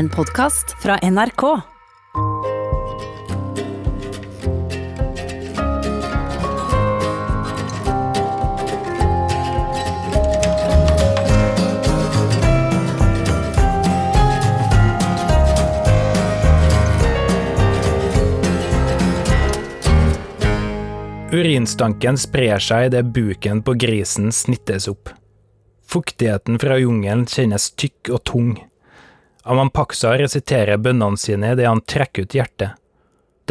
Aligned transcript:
En 0.00 0.08
podkast 0.08 0.76
fra 0.82 0.98
NRK. 1.10 1.42
Urinstanken 21.30 22.16
sprer 22.16 22.56
seg 22.56 22.86
idet 22.88 23.04
buken 23.12 23.60
på 23.60 23.76
grisen 23.76 24.32
snittes 24.32 24.88
opp. 24.88 25.12
Fuktigheten 25.84 26.56
fra 26.56 26.80
jungelen 26.80 27.28
kjennes 27.28 27.74
tykk 27.76 28.16
og 28.16 28.24
tung. 28.24 28.52
Amampaksa 29.50 30.12
resiterer 30.20 30.78
bønnene 30.78 31.18
sine 31.18 31.54
idet 31.56 31.66
han 31.66 31.82
trekker 31.82 32.22
ut 32.22 32.36
hjertet. 32.38 32.76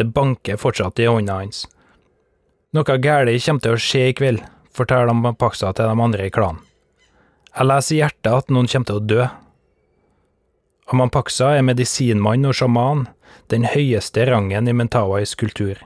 Det 0.00 0.06
banker 0.16 0.56
fortsatt 0.56 1.00
i 1.02 1.08
hånda 1.10 1.42
hans. 1.42 1.66
Noe 2.72 2.96
galt 3.02 3.28
kommer 3.44 3.64
til 3.64 3.76
å 3.76 3.82
skje 3.84 4.06
i 4.08 4.16
kveld, 4.16 4.40
forteller 4.72 5.12
Amampaksa 5.12 5.74
til 5.76 5.90
de 5.90 6.04
andre 6.06 6.28
i 6.28 6.32
klanen. 6.32 6.62
Jeg 7.50 7.66
leser 7.66 7.96
i 7.96 7.98
hjertet 7.98 8.30
at 8.32 8.52
noen 8.54 8.68
kommer 8.70 8.88
til 8.88 9.00
å 9.00 9.06
dø. 9.10 9.24
Amampaksa 10.94 11.50
er 11.58 11.66
medisinmann 11.66 12.46
og 12.48 12.56
sjaman, 12.56 13.04
den 13.50 13.66
høyeste 13.68 14.24
rangen 14.30 14.70
i 14.70 14.74
Mentawais 14.76 15.34
kultur. 15.38 15.82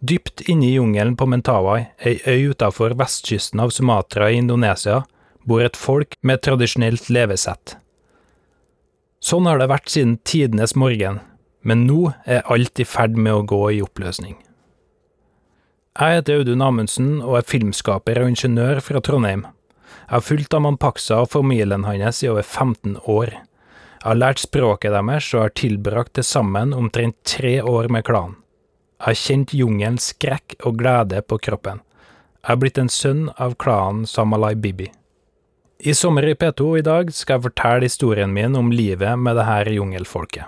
Dypt 0.00 0.42
inne 0.50 0.66
i 0.66 0.72
jungelen 0.74 1.14
på 1.14 1.28
Mentawai, 1.30 1.92
ei 2.02 2.18
øy 2.26 2.50
utenfor 2.56 2.96
vestkysten 2.98 3.62
av 3.62 3.70
Sumatra 3.70 4.32
i 4.32 4.40
Indonesia, 4.40 5.04
bor 5.46 5.62
et 5.62 5.78
folk 5.78 6.16
med 6.26 6.42
tradisjonelt 6.42 7.06
levesett. 7.12 7.76
Sånn 9.22 9.46
har 9.46 9.60
det 9.60 9.68
vært 9.70 9.92
siden 9.92 10.16
tidenes 10.26 10.72
morgen, 10.74 11.20
men 11.62 11.84
nå 11.86 12.10
er 12.26 12.42
alt 12.50 12.80
i 12.82 12.86
ferd 12.88 13.14
med 13.14 13.36
å 13.36 13.44
gå 13.46 13.60
i 13.76 13.82
oppløsning. 13.84 14.34
Jeg 15.92 16.16
heter 16.16 16.40
Audun 16.40 16.64
Amundsen 16.64 17.10
og 17.20 17.36
er 17.38 17.46
filmskaper 17.46 18.18
og 18.18 18.32
ingeniør 18.32 18.80
fra 18.82 19.02
Trondheim. 19.04 19.44
Jeg 20.08 20.14
har 20.16 20.24
fulgt 20.26 20.56
Amampaksa 20.58 21.20
og 21.22 21.30
familien 21.30 21.84
hans 21.86 22.22
i 22.24 22.30
over 22.32 22.42
15 22.42 22.96
år. 23.06 23.36
Jeg 23.36 24.08
har 24.08 24.18
lært 24.18 24.42
språket 24.42 24.96
deres 24.96 25.28
og 25.36 25.44
har 25.44 25.54
tilbrakt 25.54 26.16
til 26.18 26.26
sammen 26.26 26.74
omtrent 26.74 27.20
tre 27.22 27.60
år 27.62 27.92
med 27.94 28.02
klanen. 28.08 28.40
Jeg 28.98 29.06
har 29.06 29.20
kjent 29.20 29.54
jungelens 29.54 30.08
skrekk 30.10 30.56
og 30.66 30.80
glede 30.82 31.22
på 31.22 31.38
kroppen. 31.38 31.78
Jeg 32.42 32.50
har 32.50 32.58
blitt 32.58 32.82
en 32.82 32.90
sønn 32.90 33.28
av 33.38 33.54
klanen 33.54 34.02
Samalai 34.06 34.56
Bibi. 34.58 34.90
I 35.84 35.94
Sommer 35.94 36.24
i 36.24 36.34
P2 36.34 36.78
i 36.78 36.82
dag 36.86 37.08
skal 37.10 37.40
jeg 37.40 37.42
fortelle 37.48 37.86
historien 37.88 38.30
min 38.30 38.54
om 38.54 38.68
livet 38.70 39.18
med 39.18 39.34
det 39.34 39.48
her 39.48 39.66
jungelfolket. 39.74 40.46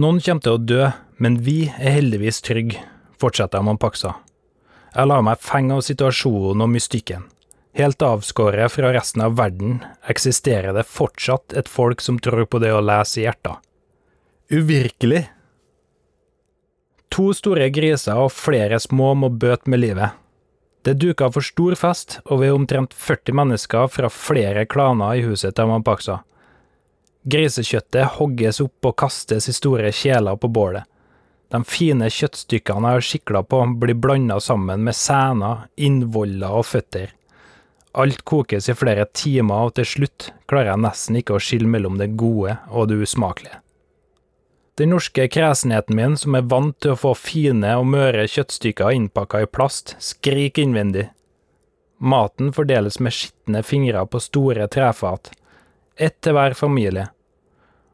Noen 0.00 0.20
kommer 0.24 0.44
til 0.46 0.54
å 0.54 0.60
dø, 0.64 0.86
men 1.20 1.34
vi 1.44 1.66
er 1.68 1.98
heldigvis 1.98 2.38
trygge, 2.46 2.80
fortsetter 3.20 3.60
Mampaksa. 3.66 4.14
Jeg 4.94 5.10
lar 5.10 5.26
meg 5.26 5.42
fenge 5.44 5.76
av 5.76 5.84
situasjonen 5.84 6.64
og 6.64 6.70
mystikken. 6.72 7.26
Helt 7.76 8.00
avskåret 8.00 8.72
fra 8.72 8.94
resten 8.96 9.26
av 9.26 9.36
verden 9.36 9.82
eksisterer 10.08 10.72
det 10.72 10.86
fortsatt 10.88 11.52
et 11.52 11.68
folk 11.68 12.00
som 12.00 12.16
tror 12.16 12.46
på 12.48 12.62
det 12.64 12.72
å 12.72 12.80
lese 12.80 13.20
i 13.20 13.26
hjertet. 13.26 13.60
Uvirkelig! 14.48 15.26
To 17.12 17.28
store 17.36 17.68
griser 17.76 18.24
og 18.24 18.32
flere 18.32 18.80
små 18.80 19.12
må 19.20 19.28
bøte 19.28 19.68
med 19.68 19.84
livet. 19.84 20.16
Det 20.82 20.94
duka 20.94 21.30
for 21.32 21.44
stor 21.44 21.74
fest, 21.74 22.20
og 22.30 22.40
vi 22.40 22.48
er 22.48 22.56
omtrent 22.56 22.94
40 22.94 23.34
mennesker 23.34 23.88
fra 23.90 24.10
flere 24.12 24.64
klaner 24.70 25.18
i 25.18 25.24
huset 25.26 25.56
til 25.58 25.68
Mampaksa. 25.70 26.20
Grisekjøttet 27.28 28.14
hogges 28.16 28.60
opp 28.62 28.88
og 28.88 28.96
kastes 29.02 29.50
i 29.50 29.56
store 29.56 29.90
kjeler 29.92 30.38
på 30.38 30.48
bålet. 30.48 30.86
De 31.52 31.60
fine 31.64 32.08
kjøttstykkene 32.12 32.92
jeg 32.92 33.00
har 33.00 33.04
skikla 33.04 33.42
på, 33.42 33.62
blir 33.80 33.96
blanda 33.96 34.38
sammen 34.40 34.84
med 34.84 34.96
sener, 34.96 35.66
innvoller 35.76 36.60
og 36.60 36.66
føtter. 36.68 37.14
Alt 37.98 38.22
kokes 38.28 38.68
i 38.68 38.76
flere 38.76 39.08
timer, 39.16 39.68
og 39.68 39.74
til 39.78 39.88
slutt 39.88 40.30
klarer 40.48 40.74
jeg 40.74 40.84
nesten 40.84 41.18
ikke 41.18 41.38
å 41.38 41.42
skille 41.42 41.68
mellom 41.68 41.96
det 41.98 42.12
gode 42.20 42.58
og 42.68 42.90
det 42.92 43.00
usmakelige. 43.02 43.58
Den 44.78 44.92
norske 44.94 45.24
kresenheten 45.28 45.96
min, 45.96 46.16
som 46.16 46.36
er 46.38 46.44
vant 46.46 46.76
til 46.78 46.92
å 46.94 46.98
få 47.00 47.10
fine 47.18 47.72
og 47.80 47.88
møre 47.90 48.28
kjøttstykker 48.30 48.94
innpakka 48.94 49.40
i 49.42 49.48
plast, 49.50 49.96
skriker 49.98 50.62
innvendig. 50.62 51.08
Maten 51.98 52.52
fordeles 52.54 53.00
med 53.02 53.16
skitne 53.16 53.64
fingre 53.66 54.04
på 54.06 54.20
store 54.22 54.68
trefat, 54.70 55.32
ett 55.98 56.20
til 56.22 56.36
hver 56.36 56.54
familie, 56.54 57.08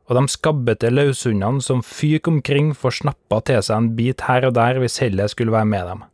og 0.05 0.19
de 0.19 0.28
skabbete 0.28 0.91
løshundene 0.93 1.65
som 1.65 1.81
fyker 1.81 2.34
omkring, 2.34 2.75
får 2.77 2.99
snappa 2.99 3.41
til 3.49 3.65
seg 3.65 3.81
en 3.81 3.89
bit 3.97 4.27
her 4.28 4.45
og 4.45 4.53
der 4.59 4.83
hvis 4.83 5.01
hellet 5.01 5.33
skulle 5.33 5.56
være 5.56 5.71
med 5.71 5.89
dem. 5.89 6.05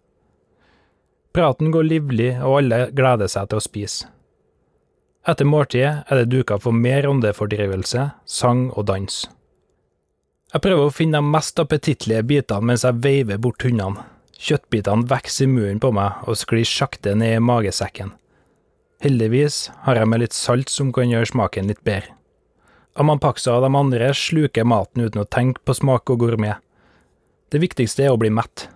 Praten 1.34 1.74
går 1.74 1.88
livlig, 1.88 2.30
og 2.38 2.60
alle 2.60 2.80
gleder 2.94 3.30
seg 3.30 3.50
til 3.50 3.58
å 3.58 3.66
spise. 3.66 4.06
Etter 5.26 5.50
måltidet 5.50 6.06
er 6.06 6.22
det 6.22 6.30
duka 6.30 6.62
for 6.62 6.70
mer 6.70 7.10
åndefordrivelse, 7.10 8.06
sang 8.22 8.68
og 8.70 8.86
dans. 8.86 9.24
Jeg 10.50 10.64
prøver 10.64 10.88
å 10.88 10.90
finne 10.94 11.20
de 11.20 11.30
mest 11.30 11.60
appetittlige 11.62 12.24
bitene 12.26 12.66
mens 12.66 12.82
jeg 12.82 12.98
veiver 13.04 13.38
bort 13.38 13.62
hundene. 13.62 14.02
Kjøttbitene 14.40 15.06
vokser 15.06 15.46
i 15.46 15.50
munnen 15.52 15.78
på 15.82 15.92
meg 15.94 16.24
og 16.26 16.38
sklir 16.40 16.66
sakte 16.66 17.12
ned 17.14 17.36
i 17.36 17.44
magesekken. 17.44 18.14
Heldigvis 19.04 19.68
har 19.84 20.00
jeg 20.00 20.08
med 20.10 20.24
litt 20.24 20.34
salt 20.34 20.72
som 20.72 20.90
kan 20.96 21.12
gjøre 21.12 21.28
smaken 21.30 21.70
litt 21.70 21.84
bedre. 21.86 22.16
Amampaksa 22.98 23.54
og 23.54 23.62
de 23.62 23.70
andre 23.78 24.10
sluker 24.16 24.66
maten 24.66 25.04
uten 25.06 25.22
å 25.22 25.28
tenke 25.28 25.62
på 25.64 25.76
smak 25.78 26.10
og 26.10 26.24
gourmet. 26.24 26.58
Det 27.52 27.60
viktigste 27.62 28.08
er 28.08 28.16
å 28.16 28.18
bli 28.20 28.32
mett. 28.34 28.66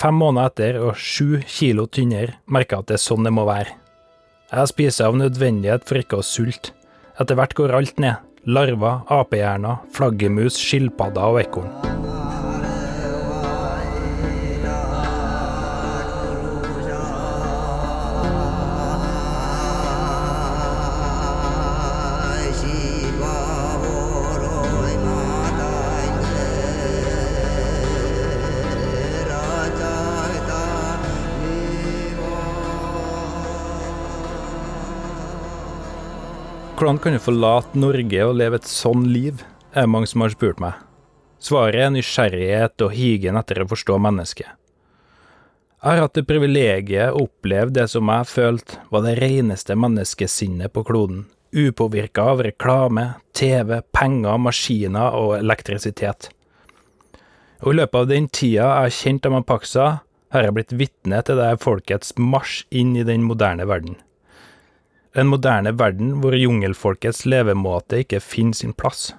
Fem 0.00 0.16
måneder 0.16 0.48
etter 0.48 0.80
og 0.80 0.96
sju 0.96 1.42
kilo 1.44 1.84
tynnere 1.86 2.38
merker 2.48 2.78
jeg 2.78 2.86
at 2.86 2.88
det 2.88 2.96
er 2.96 3.04
sånn 3.04 3.28
det 3.28 3.34
må 3.36 3.44
være. 3.48 3.76
Jeg 4.48 4.72
spiser 4.72 5.10
av 5.10 5.20
nødvendighet 5.20 5.84
for 5.84 6.00
ikke 6.00 6.22
å 6.22 6.24
sulte. 6.24 6.72
Etter 7.20 7.36
hvert 7.36 7.54
går 7.56 7.74
alt 7.76 8.00
ned, 8.00 8.20
larver, 8.46 9.02
apehjerner, 9.10 9.82
flaggermus, 9.90 10.54
skilpadder 10.60 11.32
og 11.34 11.40
ekorn. 11.42 11.70
Hvordan 36.76 36.98
kan 37.00 37.14
du 37.16 37.20
forlate 37.24 37.78
Norge 37.80 38.24
og 38.28 38.34
leve 38.36 38.58
et 38.60 38.66
sånn 38.68 39.06
liv, 39.08 39.40
er 39.72 39.86
mange 39.88 40.10
som 40.10 40.20
har 40.20 40.34
spurt 40.34 40.58
meg. 40.60 40.76
Svaret 41.40 41.86
er 41.86 41.94
nysgjerrighet 41.94 42.84
og 42.84 42.92
higen 42.92 43.38
etter 43.40 43.62
å 43.62 43.68
forstå 43.70 43.96
mennesket. 44.04 44.50
Jeg 45.80 45.88
har 45.88 46.02
hatt 46.04 46.18
det 46.18 46.26
privilegiet 46.28 47.16
å 47.16 47.24
oppleve 47.24 47.72
det 47.72 47.86
som 47.88 48.12
jeg 48.12 48.28
følte 48.28 48.76
var 48.92 49.06
det 49.06 49.16
reneste 49.22 49.72
menneskesinnet 49.72 50.74
på 50.76 50.84
kloden, 50.84 51.24
upåvirka 51.56 52.28
av 52.34 52.44
reklame, 52.44 53.08
TV, 53.32 53.78
penger, 53.96 54.36
maskiner 54.36 55.16
og 55.16 55.38
elektrisitet. 55.38 56.28
Og 57.64 57.72
I 57.72 57.78
løpet 57.80 58.02
av 58.02 58.10
den 58.12 58.28
tida 58.28 58.66
jeg 58.66 58.82
har 58.84 58.98
kjent 59.00 59.30
Amapaksa, 59.32 59.92
har 60.28 60.44
jeg 60.44 60.58
blitt 60.58 60.76
vitne 60.76 61.24
til 61.24 61.40
det 61.40 61.54
folkets 61.64 62.18
marsj 62.20 62.66
inn 62.68 62.92
i 63.00 63.06
den 63.08 63.24
moderne 63.24 63.64
verden. 63.64 63.96
En 65.16 65.30
moderne 65.32 65.72
verden 65.72 66.18
hvor 66.20 66.36
jungelfolkets 66.36 67.24
levemåte 67.24 68.02
ikke 68.04 68.20
finner 68.20 68.58
sin 68.58 68.74
plass. 68.76 69.14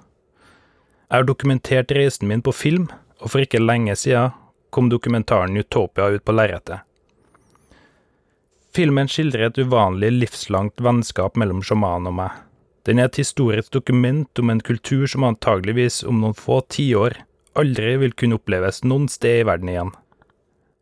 Jeg 1.08 1.16
har 1.16 1.26
dokumentert 1.26 1.94
reisen 1.96 2.28
min 2.30 2.44
på 2.44 2.52
film, 2.54 2.86
og 3.18 3.32
for 3.32 3.42
ikke 3.42 3.58
lenge 3.58 3.96
siden 3.98 4.36
kom 4.70 4.92
dokumentaren 4.92 5.56
Utopia 5.58 6.06
ut 6.14 6.24
på 6.24 6.34
lerretet. 6.36 6.84
Filmen 8.76 9.08
skildrer 9.10 9.48
et 9.48 9.58
uvanlig 9.58 10.12
livslangt 10.12 10.78
vennskap 10.84 11.38
mellom 11.40 11.64
sjamanen 11.66 12.12
og 12.12 12.18
meg. 12.20 12.34
Den 12.86 13.00
er 13.00 13.08
et 13.08 13.18
historisk 13.18 13.72
dokument 13.74 14.38
om 14.38 14.52
en 14.52 14.60
kultur 14.62 15.08
som 15.10 15.26
antageligvis 15.26 16.04
om 16.06 16.20
noen 16.22 16.36
få 16.36 16.60
tiår 16.70 17.18
aldri 17.58 17.96
vil 18.04 18.14
kunne 18.14 18.38
oppleves 18.38 18.84
noen 18.84 19.08
sted 19.10 19.40
i 19.40 19.48
verden 19.48 19.72
igjen. 19.72 19.90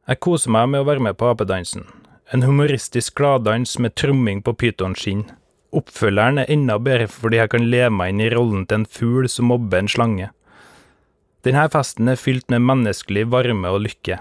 Jeg 0.07 0.21
koser 0.23 0.53
meg 0.53 0.69
med 0.75 0.85
å 0.85 0.89
være 0.91 1.03
med 1.09 1.17
på 1.19 1.31
apedansen, 1.31 1.87
en 2.33 2.43
humoristisk 2.43 3.15
gladdans 3.15 3.79
med 3.79 3.95
tromming 3.95 4.41
på 4.43 4.55
pytonskinn. 4.59 5.29
Oppfølgeren 5.77 6.41
er 6.43 6.51
enda 6.51 6.79
bedre 6.83 7.07
fordi 7.11 7.39
jeg 7.39 7.53
kan 7.53 7.69
leve 7.71 7.93
meg 7.95 8.15
inn 8.15 8.25
i 8.25 8.31
rollen 8.33 8.65
til 8.67 8.81
en 8.81 8.89
fugl 8.97 9.29
som 9.31 9.47
mobber 9.53 9.85
en 9.85 9.91
slange. 9.91 10.31
Denne 11.47 11.69
festen 11.71 12.11
er 12.11 12.19
fylt 12.19 12.51
med 12.51 12.67
menneskelig 12.67 13.29
varme 13.31 13.71
og 13.71 13.85
lykke. 13.85 14.19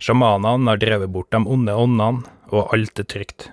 Sjamanene 0.00 0.72
har 0.72 0.80
drevet 0.80 1.12
bort 1.12 1.28
de 1.32 1.42
onde 1.44 1.76
åndene, 1.76 2.24
og 2.52 2.72
alt 2.72 3.00
er 3.00 3.08
trygt. 3.10 3.50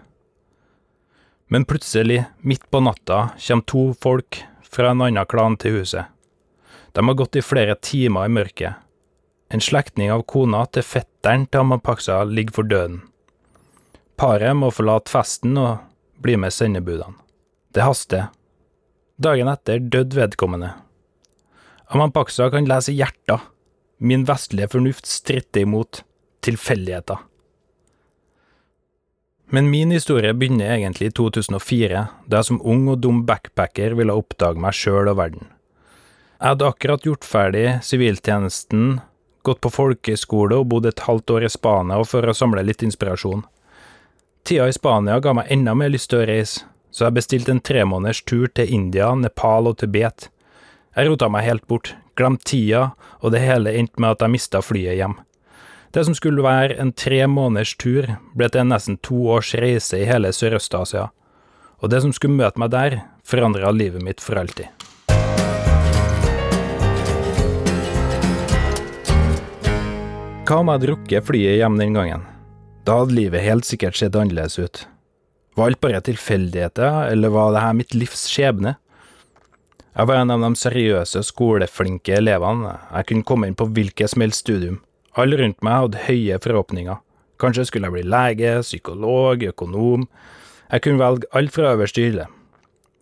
Men 1.51 1.65
plutselig, 1.67 2.23
midt 2.39 2.63
på 2.71 2.79
natta, 2.83 3.33
kommer 3.35 3.67
to 3.67 3.85
folk, 3.99 4.43
fra 4.63 4.91
en 4.93 5.03
annen 5.03 5.27
klan 5.29 5.57
til 5.59 5.81
huset. 5.81 6.07
De 6.93 7.03
har 7.03 7.17
gått 7.19 7.35
i 7.35 7.43
flere 7.43 7.75
timer 7.75 8.29
i 8.29 8.35
mørket. 8.39 8.79
En 9.53 9.61
slektning 9.61 10.11
av 10.13 10.23
kona 10.29 10.63
til 10.71 10.85
fetteren 10.87 11.45
til 11.45 11.65
Amapaksa 11.65 12.23
ligger 12.25 12.61
for 12.61 12.69
døden. 12.69 13.01
Paret 14.19 14.55
må 14.55 14.69
forlate 14.73 15.11
festen 15.11 15.57
og 15.57 15.81
bli 16.23 16.37
med 16.39 16.53
sendebudene. 16.53 17.17
Det 17.73 17.81
haster. 17.81 18.29
Dagen 19.17 19.49
etter 19.49 19.81
døde 19.81 20.17
vedkommende. 20.17 20.73
Amampaksa 21.93 22.49
kan 22.53 22.69
lese 22.69 22.93
hjerter. 22.93 23.41
Min 23.97 24.25
vestlige 24.27 24.69
fornuft 24.73 25.09
stritter 25.09 25.63
imot 25.65 26.03
tilfeldigheter. 26.45 27.21
Men 29.53 29.69
min 29.69 29.91
historie 29.93 30.33
begynner 30.33 30.73
egentlig 30.73 31.11
i 31.11 31.13
2004, 31.13 32.05
da 32.25 32.39
jeg 32.39 32.49
som 32.49 32.61
ung 32.65 32.87
og 32.89 33.03
dum 33.03 33.21
backpacker 33.27 33.93
ville 33.97 34.15
oppdage 34.17 34.61
meg 34.61 34.73
sjøl 34.73 35.11
og 35.11 35.19
verden. 35.19 35.49
Jeg 36.39 36.55
hadde 36.55 36.69
akkurat 36.69 37.05
gjort 37.05 37.27
ferdig 37.27 37.67
siviltjenesten, 37.85 38.97
gått 39.45 39.61
på 39.61 39.71
folkeskole 39.71 40.57
og 40.57 40.71
bodd 40.71 40.89
et 40.89 41.05
halvt 41.05 41.35
år 41.35 41.45
i 41.45 41.51
Spania 41.53 41.99
for 42.07 42.25
å 42.25 42.35
samle 42.35 42.65
litt 42.65 42.81
inspirasjon. 42.83 43.45
Tida 44.43 44.67
i 44.67 44.73
Spania 44.75 45.19
ga 45.23 45.31
meg 45.37 45.47
enda 45.55 45.71
mer 45.71 45.93
lyst 45.93 46.09
til 46.11 46.19
å 46.19 46.25
reise, 46.27 46.65
så 46.91 47.05
jeg 47.05 47.15
bestilte 47.15 47.53
en 47.53 47.61
tremåneders 47.63 48.19
tur 48.27 48.49
til 48.51 48.73
India, 48.75 49.13
Nepal 49.15 49.69
og 49.69 49.77
Tibet. 49.79 50.25
Jeg 50.97 51.07
rota 51.07 51.29
meg 51.31 51.45
helt 51.47 51.63
bort, 51.71 51.93
glemte 52.19 52.49
tida, 52.51 52.81
og 53.23 53.31
det 53.31 53.39
hele 53.39 53.71
endte 53.71 54.03
med 54.03 54.17
at 54.17 54.25
jeg 54.25 54.33
mista 54.33 54.59
flyet 54.59 54.99
hjem. 54.99 55.15
Det 55.95 56.03
som 56.03 56.17
skulle 56.17 56.43
være 56.43 56.75
en 56.75 56.91
tre 56.91 57.21
måneders 57.23 57.71
tur, 57.79 58.09
ble 58.35 58.51
til 58.51 58.65
en 58.65 58.73
nesten 58.75 58.99
to 58.99 59.21
års 59.31 59.53
reise 59.55 60.01
i 60.01 60.09
hele 60.09 60.33
Sørøst-Asia, 60.35 61.07
og 61.79 61.95
det 61.95 62.03
som 62.03 62.11
skulle 62.11 62.35
møte 62.35 62.59
meg 62.59 62.75
der, 62.75 62.99
forandra 63.23 63.71
livet 63.71 64.03
mitt 64.03 64.19
for 64.19 64.43
alltid. 64.43 64.67
Hva 70.43 70.59
om 70.59 70.67
jeg 70.67 70.75
hadde 70.75 70.91
rukket 70.91 71.31
flyet 71.31 71.61
hjem 71.63 71.79
den 71.79 71.95
gangen? 71.95 72.32
Da 72.83 72.97
hadde 72.99 73.15
livet 73.15 73.45
helt 73.45 73.63
sikkert 73.63 73.95
sett 73.95 74.15
annerledes 74.15 74.59
ut. 74.59 74.87
Var 75.55 75.69
alt 75.69 75.79
bare 75.79 76.01
tilfeldigheter, 76.03 77.05
eller 77.13 77.31
var 77.31 77.53
dette 77.55 77.77
mitt 77.77 77.93
livs 77.95 78.25
skjebne? 78.27 78.75
Jeg 79.93 80.09
var 80.09 80.19
en 80.19 80.33
av 80.33 80.41
de 80.41 80.49
seriøse, 80.57 81.21
skoleflinke 81.23 82.17
elevene, 82.17 82.73
jeg 82.89 83.07
kunne 83.11 83.27
komme 83.29 83.47
inn 83.47 83.55
på 83.55 83.69
hvilket 83.71 84.11
som 84.11 84.25
helst 84.25 84.43
studium. 84.43 84.81
Alle 85.15 85.37
rundt 85.39 85.61
meg 85.63 85.79
hadde 85.83 86.03
høye 86.09 86.41
forhåpninger. 86.43 86.99
Kanskje 87.39 87.67
skulle 87.69 87.87
jeg 87.87 87.95
bli 87.99 88.05
lege, 88.09 88.53
psykolog, 88.65 89.47
økonom. 89.53 90.07
Jeg 90.73 90.83
kunne 90.83 91.03
velge 91.03 91.29
alt 91.37 91.55
fra 91.55 91.75
øverste 91.77 92.03
hylle. 92.03 92.27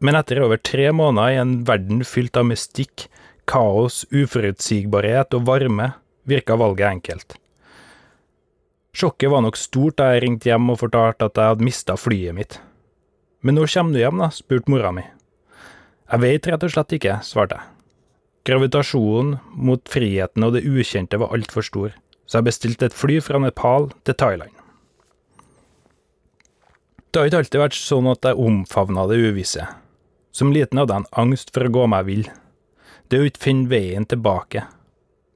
Men 0.04 0.18
etter 0.20 0.44
over 0.44 0.62
tre 0.62 0.92
måneder 0.94 1.34
i 1.34 1.42
en 1.42 1.60
verden 1.66 2.06
fylt 2.06 2.38
av 2.38 2.50
mystikk, 2.52 3.08
kaos, 3.50 4.04
uforutsigbarhet 4.12 5.34
og 5.38 5.48
varme, 5.50 5.94
virka 6.30 6.60
valget 6.60 6.90
enkelt. 6.92 7.41
Sjokket 8.92 9.32
var 9.32 9.44
nok 9.46 9.58
stort 9.60 9.98
da 10.02 10.10
jeg 10.12 10.26
ringte 10.26 10.50
hjem 10.52 10.74
og 10.74 10.82
fortalte 10.82 11.30
at 11.30 11.40
jeg 11.40 11.54
hadde 11.54 11.66
mista 11.66 11.96
flyet 11.96 12.36
mitt. 12.36 12.60
Men 13.42 13.56
når 13.58 13.72
kommer 13.74 13.96
du 13.96 14.02
hjem, 14.02 14.20
da? 14.22 14.30
spurte 14.36 14.72
mora 14.72 14.92
mi. 14.94 15.06
Jeg 16.12 16.22
vet 16.22 16.50
rett 16.52 16.66
og 16.68 16.74
slett 16.74 16.98
ikke, 16.98 17.20
svarte 17.24 17.58
jeg. 17.58 17.70
Gravitasjonen 18.50 19.38
mot 19.54 19.84
friheten 19.90 20.44
og 20.44 20.58
det 20.58 20.66
ukjente 20.66 21.20
var 21.22 21.32
altfor 21.36 21.66
stor, 21.66 21.94
så 22.26 22.40
jeg 22.40 22.50
bestilte 22.50 22.90
et 22.90 22.98
fly 22.98 23.20
fra 23.24 23.40
Nepal 23.40 23.92
til 24.04 24.18
Thailand. 24.18 24.52
Det 27.12 27.20
har 27.20 27.30
ikke 27.30 27.42
alltid 27.44 27.62
vært 27.62 27.78
sånn 27.78 28.10
at 28.12 28.28
jeg 28.28 28.40
omfavna 28.40 29.06
det 29.12 29.20
uvisse. 29.20 29.66
Som 30.32 30.54
liten 30.56 30.80
hadde 30.80 30.96
jeg 30.96 31.04
en 31.04 31.26
angst 31.26 31.52
for 31.52 31.68
å 31.68 31.74
gå 31.76 31.88
meg 31.92 32.06
vill. 32.08 32.28
Det 33.12 33.20
å 33.20 33.26
ikke 33.28 33.44
finne 33.46 33.72
veien 33.72 34.08
tilbake. 34.08 34.64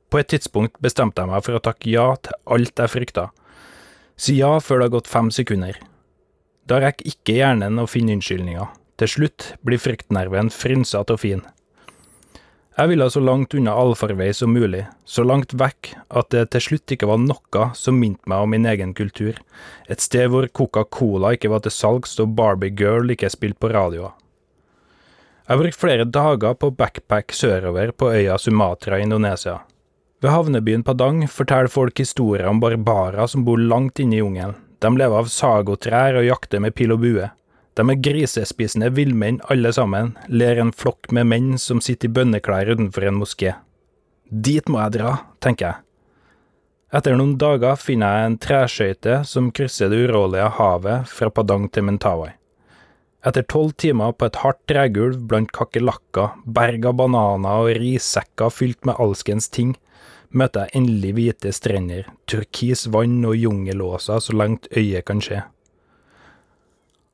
På 0.07 0.21
et 0.21 0.29
tidspunkt 0.31 0.79
bestemte 0.83 1.23
jeg 1.23 1.31
meg 1.33 1.43
for 1.43 1.57
å 1.57 1.63
takke 1.63 1.91
ja 1.91 2.13
til 2.23 2.37
alt 2.55 2.79
jeg 2.79 2.93
frykta. 2.93 3.25
Si 4.15 4.37
ja 4.39 4.53
før 4.63 4.79
det 4.79 4.87
har 4.87 4.95
gått 4.99 5.11
fem 5.11 5.31
sekunder. 5.33 5.75
Da 6.65 6.79
rekker 6.81 7.09
ikke 7.11 7.35
hjernen 7.35 7.81
å 7.81 7.89
finne 7.89 8.15
unnskyldninger. 8.15 8.71
Til 8.95 9.11
slutt 9.11 9.51
blir 9.67 9.81
fryktnerven 9.81 10.49
frynsete 10.53 11.17
og 11.17 11.21
fin. 11.21 11.43
Jeg 12.75 12.91
ville 12.91 13.05
så 13.07 13.21
langt 13.23 13.53
unna 13.55 13.71
allfarvei 13.79 14.33
som 14.35 14.51
mulig, 14.51 14.81
så 15.07 15.23
langt 15.23 15.53
vekk 15.55 15.93
at 16.19 16.27
det 16.35 16.49
til 16.51 16.63
slutt 16.65 16.91
ikke 16.91 17.07
var 17.07 17.21
noe 17.23 17.69
som 17.75 17.95
minte 17.99 18.27
meg 18.27 18.43
om 18.43 18.51
min 18.51 18.67
egen 18.67 18.91
kultur, 18.95 19.37
et 19.87 20.03
sted 20.03 20.27
hvor 20.31 20.47
Coca-Cola 20.51 21.31
ikke 21.37 21.53
var 21.53 21.63
til 21.63 21.71
salgs 21.71 22.17
og 22.19 22.33
Barbie 22.35 22.75
Girl 22.75 23.11
ikke 23.15 23.31
spilte 23.31 23.61
på 23.63 23.71
radioer. 23.71 24.11
Jeg 25.45 25.61
brukte 25.61 25.79
flere 25.79 26.09
dager 26.09 26.57
på 26.59 26.73
backpack 26.75 27.31
sørover 27.37 27.93
på 27.95 28.11
øya 28.11 28.35
Sumatra 28.41 28.99
i 28.99 29.05
Indonesia. 29.07 29.59
Ved 30.25 30.31
havnebyen 30.33 30.81
Padang 30.81 31.27
forteller 31.29 31.69
folk 31.69 31.99
historier 32.01 32.47
om 32.49 32.57
barbarer 32.57 33.27
som 33.29 33.43
bor 33.45 33.59
langt 33.61 33.99
inne 34.01 34.15
i 34.15 34.21
jungelen. 34.23 34.55
De 34.81 34.89
lever 34.97 35.21
av 35.21 35.27
sagotrær 35.29 36.17
og 36.17 36.25
jakter 36.25 36.63
med 36.63 36.73
pil 36.73 36.95
og 36.95 37.03
bue. 37.03 37.27
De 37.77 37.85
er 37.85 37.99
grisespisende 38.07 38.89
villmenn 38.97 39.37
alle 39.53 39.69
sammen, 39.77 40.15
ler 40.25 40.63
en 40.63 40.71
flokk 40.73 41.11
med 41.13 41.29
menn 41.29 41.51
som 41.61 41.77
sitter 41.77 42.09
i 42.09 42.15
bønneklær 42.17 42.73
utenfor 42.73 43.05
en 43.05 43.19
moské. 43.21 43.53
Dit 44.25 44.65
må 44.65 44.81
jeg 44.81 44.95
dra, 44.97 45.13
tenker 45.45 45.67
jeg. 45.67 45.81
Etter 46.97 47.21
noen 47.21 47.37
dager 47.37 47.77
finner 47.77 48.17
jeg 48.17 48.31
en 48.31 48.41
treskøyte 48.47 49.21
som 49.29 49.53
krysser 49.53 49.93
det 49.93 50.07
urolige 50.07 50.49
havet 50.57 51.05
fra 51.05 51.29
Padang 51.29 51.69
til 51.69 51.85
Mentawai. 51.85 52.31
Etter 53.21 53.45
tolv 53.45 53.77
timer 53.77 54.17
på 54.17 54.25
et 54.25 54.41
hardt 54.41 54.65
tregulv 54.65 55.21
blant 55.29 55.53
kakerlakker, 55.53 56.33
berg 56.45 56.89
av 56.89 56.97
bananer 56.97 57.65
og 57.69 57.75
rissekker 57.77 58.49
fylt 58.49 58.89
med 58.89 58.97
alskens 58.97 59.53
ting, 59.53 59.77
møter 60.35 60.67
jeg 60.67 60.81
endelig 60.81 61.13
hvite 61.17 61.51
strender, 61.55 62.07
turkis 62.27 62.85
vann 62.91 63.23
og 63.25 63.37
jungelåser 63.39 64.19
så 64.21 64.35
langt 64.35 64.67
øyet 64.75 65.07
kan 65.07 65.23
se. 65.23 65.41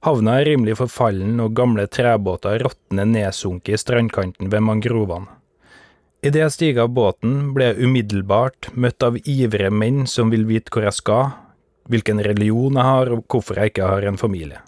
Havna 0.02 0.40
er 0.40 0.48
rimelig 0.50 0.80
forfallen, 0.80 1.38
og 1.44 1.54
gamle 1.54 1.86
trebåter 1.86 2.64
råtner 2.66 3.06
nedsunket 3.06 3.76
i 3.76 3.78
strandkanten 3.78 4.50
ved 4.50 4.66
mangrovene. 4.66 5.30
Idet 6.26 6.42
jeg 6.42 6.54
stiger 6.54 6.84
av 6.86 6.92
båten, 6.94 7.52
blir 7.54 7.72
jeg 7.72 7.88
umiddelbart 7.88 8.70
møtt 8.78 9.02
av 9.06 9.18
ivrige 9.22 9.72
menn 9.74 10.04
som 10.10 10.30
vil 10.34 10.48
vite 10.50 10.74
hvor 10.74 10.86
jeg 10.86 10.98
skal, 10.98 11.32
hvilken 11.90 12.22
religion 12.26 12.78
jeg 12.78 12.86
har, 12.86 13.10
og 13.14 13.26
hvorfor 13.26 13.58
jeg 13.58 13.74
ikke 13.74 13.90
har 13.90 14.06
en 14.06 14.22
familie. 14.22 14.62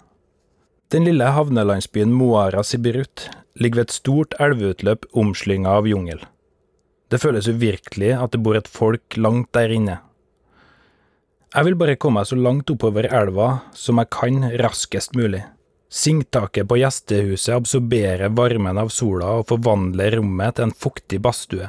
Den 0.90 1.06
lille 1.06 1.30
havnelandsbyen 1.34 2.14
Moara 2.14 2.62
Sibirut 2.66 3.28
ligger 3.58 3.80
ved 3.82 3.88
et 3.88 3.94
stort 3.94 4.34
elveutløp 4.42 5.06
omslynga 5.14 5.78
av 5.78 5.86
jungel. 5.90 6.22
Det 7.12 7.20
føles 7.20 7.48
uvirkelig 7.48 8.14
at 8.16 8.32
det 8.34 8.42
bor 8.42 8.56
et 8.58 8.70
folk 8.70 9.18
langt 9.20 9.52
der 9.56 9.72
inne. 9.74 9.98
Jeg 11.54 11.68
vil 11.68 11.76
bare 11.78 11.98
komme 12.00 12.22
meg 12.22 12.26
så 12.26 12.38
langt 12.38 12.70
oppover 12.72 13.06
elva 13.06 13.48
som 13.78 14.00
jeg 14.00 14.10
kan 14.14 14.40
raskest 14.58 15.14
mulig. 15.14 15.44
Sinktaket 15.94 16.66
på 16.66 16.80
gjestehuset 16.80 17.54
absorberer 17.54 18.32
varmen 18.34 18.80
av 18.80 18.90
sola 18.90 19.36
og 19.38 19.46
forvandler 19.52 20.16
rommet 20.18 20.56
til 20.56 20.66
en 20.66 20.74
fuktig 20.74 21.20
badstue. 21.22 21.68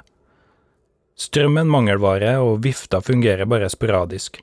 Strømmen 1.15 1.69
mangelvare, 1.71 2.33
og 2.41 2.63
vifta 2.65 2.99
fungerer 3.05 3.45
bare 3.47 3.69
sporadisk. 3.71 4.41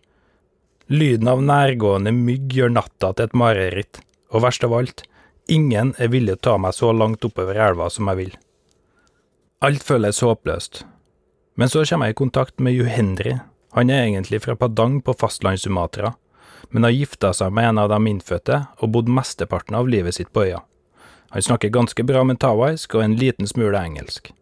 Lyden 0.93 1.29
av 1.29 1.43
nærgående 1.43 2.15
mygg 2.15 2.55
gjør 2.55 2.73
natta 2.77 3.11
til 3.13 3.27
et 3.27 3.37
mareritt, 3.37 4.01
og 4.31 4.47
verst 4.47 4.65
av 4.65 4.77
alt, 4.79 5.03
ingen 5.51 5.93
er 5.99 6.15
villig 6.15 6.39
til 6.39 6.41
å 6.41 6.45
ta 6.47 6.57
meg 6.63 6.79
så 6.79 6.95
langt 6.95 7.27
oppover 7.27 7.59
elva 7.67 7.91
som 7.91 8.09
jeg 8.13 8.21
vil. 8.23 8.33
Alt 9.63 9.85
føles 9.87 10.19
håpløst. 10.19 10.81
Men 11.55 11.69
så 11.71 11.85
kommer 11.87 12.09
jeg 12.09 12.17
i 12.17 12.19
kontakt 12.19 12.59
med 12.59 12.75
Juhendri, 12.75 13.37
han 13.77 13.91
er 13.95 14.09
egentlig 14.09 14.41
fra 14.43 14.57
Padang 14.59 14.97
på 15.07 15.13
fastlands-Sumatra, 15.15 16.17
men 16.75 16.83
har 16.83 16.91
gifta 16.91 17.31
seg 17.31 17.53
med 17.55 17.69
en 17.69 17.79
av 17.79 17.93
de 17.93 18.11
innfødte 18.11 18.57
og 18.83 18.91
bodd 18.97 19.07
mesteparten 19.07 19.77
av 19.79 19.87
livet 19.87 20.17
sitt 20.17 20.33
på 20.35 20.49
øya. 20.49 20.65
Han 21.31 21.45
snakker 21.47 21.71
ganske 21.71 22.03
bra 22.03 22.25
mentawaisk 22.27 22.97
og 22.99 23.05
en 23.05 23.15
liten 23.21 23.47
smule 23.47 23.79
engelsk. 23.79 24.33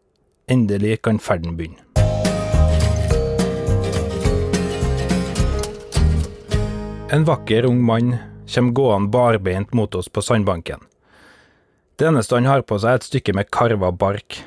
Endelig 0.48 1.02
kan 1.04 1.20
ferden 1.20 1.52
begynne. 1.58 1.84
En 7.12 7.26
vakker 7.28 7.68
ung 7.68 7.82
mann 7.84 8.14
kommer 8.48 8.72
gående 8.72 9.12
barbeint 9.12 9.76
mot 9.76 9.94
oss 9.94 10.08
på 10.08 10.24
sandbanken. 10.24 10.80
Det 12.00 12.08
eneste 12.08 12.40
han 12.40 12.48
har 12.48 12.64
på 12.64 12.80
seg, 12.80 12.94
er 12.94 13.02
et 13.02 13.10
stykke 13.10 13.36
med 13.36 13.52
karva 13.52 13.92
bark. 13.92 14.40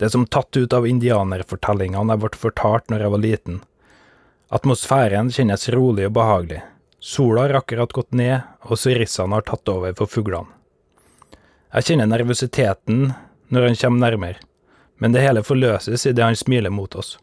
Det 0.00 0.08
som 0.10 0.24
tatt 0.26 0.56
ut 0.56 0.72
av 0.72 0.86
indianerfortellingene 0.88 2.14
jeg 2.14 2.20
ble 2.22 2.38
fortalt 2.40 2.86
når 2.88 3.02
jeg 3.04 3.12
var 3.12 3.20
liten. 3.20 3.56
Atmosfæren 4.48 5.28
kjennes 5.28 5.68
rolig 5.74 6.06
og 6.08 6.14
behagelig. 6.16 6.62
Sola 7.04 7.44
har 7.44 7.58
akkurat 7.58 7.92
gått 7.92 8.16
ned, 8.16 8.40
og 8.64 8.80
syrissene 8.80 9.36
har 9.36 9.44
tatt 9.44 9.68
over 9.68 9.92
for 9.98 10.08
fuglene. 10.08 10.48
Jeg 11.76 11.90
kjenner 11.90 12.08
nervøsiteten 12.08 13.10
når 13.52 13.66
han 13.68 13.76
kommer 13.82 14.06
nærmere, 14.06 14.40
men 14.96 15.12
det 15.12 15.26
hele 15.26 15.44
forløses 15.44 16.06
idet 16.08 16.24
han 16.24 16.38
smiler 16.38 16.72
mot 16.72 16.96
oss. 16.96 17.18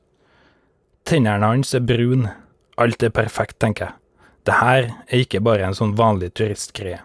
Tennene 1.09 1.49
hans 1.49 1.73
er 1.73 1.81
brune, 1.81 2.29
alt 2.77 3.01
er 3.01 3.09
perfekt, 3.09 3.57
tenker 3.57 3.89
jeg. 3.89 3.97
Det 4.45 4.61
her 4.61 4.91
er 5.09 5.25
ikke 5.25 5.41
bare 5.41 5.65
en 5.65 5.75
sånn 5.81 5.97
vanlig 5.97 6.35
turistgreie. 6.37 7.01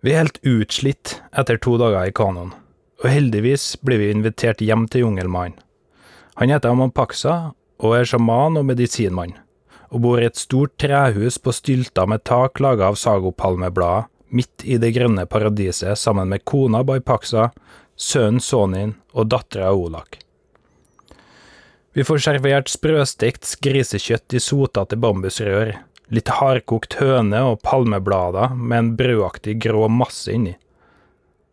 Vi 0.00 0.16
er 0.16 0.24
helt 0.24 0.40
utslitt 0.48 1.18
etter 1.36 1.60
to 1.60 1.76
dager 1.76 2.08
i 2.08 2.16
kanoen, 2.16 2.56
og 3.02 3.10
heldigvis 3.10 3.74
blir 3.82 3.98
vi 3.98 4.12
invitert 4.14 4.62
hjem 4.62 4.86
til 4.90 5.06
jungelmannen. 5.06 5.58
Han 6.38 6.52
heter 6.54 6.72
Amampaksa 6.72 7.52
og 7.82 7.96
er 7.98 8.06
sjaman 8.08 8.56
og 8.60 8.64
medisinmann, 8.68 9.34
og 9.92 10.04
bor 10.06 10.22
i 10.22 10.28
et 10.30 10.38
stort 10.40 10.78
trehus 10.80 11.36
på 11.42 11.52
stylter 11.52 12.08
med 12.08 12.24
tak 12.24 12.62
laga 12.62 12.88
av 12.88 12.96
sagopalmeblader 13.00 14.08
midt 14.32 14.64
i 14.64 14.78
det 14.80 14.94
grønne 14.96 15.26
paradiset 15.28 15.98
sammen 15.98 16.30
med 16.32 16.44
kona 16.48 16.80
Baipaksa, 16.86 17.50
sønnen 17.96 18.40
Sonin 18.40 18.94
og 19.12 19.28
dattera 19.34 19.74
Olak. 19.76 20.16
Vi 21.92 22.04
får 22.08 22.22
servert 22.24 22.72
sprøstekt 22.72 23.58
grisekjøtt 23.60 24.32
i 24.32 24.40
sotete 24.40 24.96
bambusrør, 24.96 25.74
litt 26.08 26.32
hardkokt 26.38 26.96
høne 27.02 27.42
og 27.50 27.60
palmeblader 27.66 28.56
med 28.56 28.78
en 28.78 28.90
brødaktig 28.96 29.58
grå 29.60 29.90
masse 29.92 30.32
inni. 30.32 30.54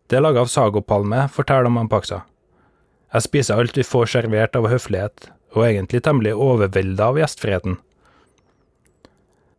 Det 0.09 0.17
er 0.17 0.23
laga 0.25 0.41
av 0.41 0.49
sagopalme, 0.49 1.27
forteller 1.29 1.69
Mampaksa. 1.69 2.23
Jeg 3.13 3.25
spiser 3.27 3.59
alt 3.61 3.77
vi 3.77 3.85
får 3.85 4.09
servert 4.09 4.57
av 4.57 4.65
høflighet, 4.71 5.27
og 5.53 5.61
er 5.61 5.75
egentlig 5.75 6.01
temmelig 6.05 6.33
overvelda 6.33 7.11
av 7.11 7.19
gjestfriheten. 7.21 7.77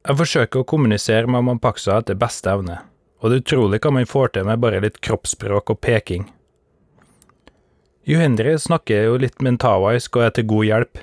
Jeg 0.09 0.19
forsøker 0.19 0.63
å 0.63 0.67
kommunisere 0.67 1.31
med 1.31 1.47
Mampaksa 1.47 2.01
etter 2.01 2.19
beste 2.19 2.51
evne, 2.51 2.81
og 3.23 3.31
det 3.31 3.39
er 3.39 3.45
utrolig 3.45 3.79
hva 3.85 3.95
man 3.95 4.11
får 4.11 4.35
til 4.35 4.51
med 4.51 4.63
bare 4.65 4.83
litt 4.83 4.99
kroppsspråk 5.07 5.71
og 5.71 5.81
peking. 5.87 6.27
Juhendri 8.11 8.57
snakker 8.59 9.07
jo 9.07 9.19
litt 9.23 9.39
mentawaisk 9.45 10.19
og 10.19 10.27
er 10.27 10.35
til 10.35 10.51
god 10.51 10.67
hjelp, 10.67 11.03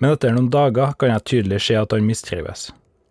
men 0.00 0.14
etter 0.14 0.32
noen 0.32 0.48
dager 0.48 0.96
kan 0.96 1.12
jeg 1.12 1.26
tydelig 1.28 1.60
se 1.66 1.76
at 1.76 1.92
han 1.92 2.08
mistrives. 2.08 2.70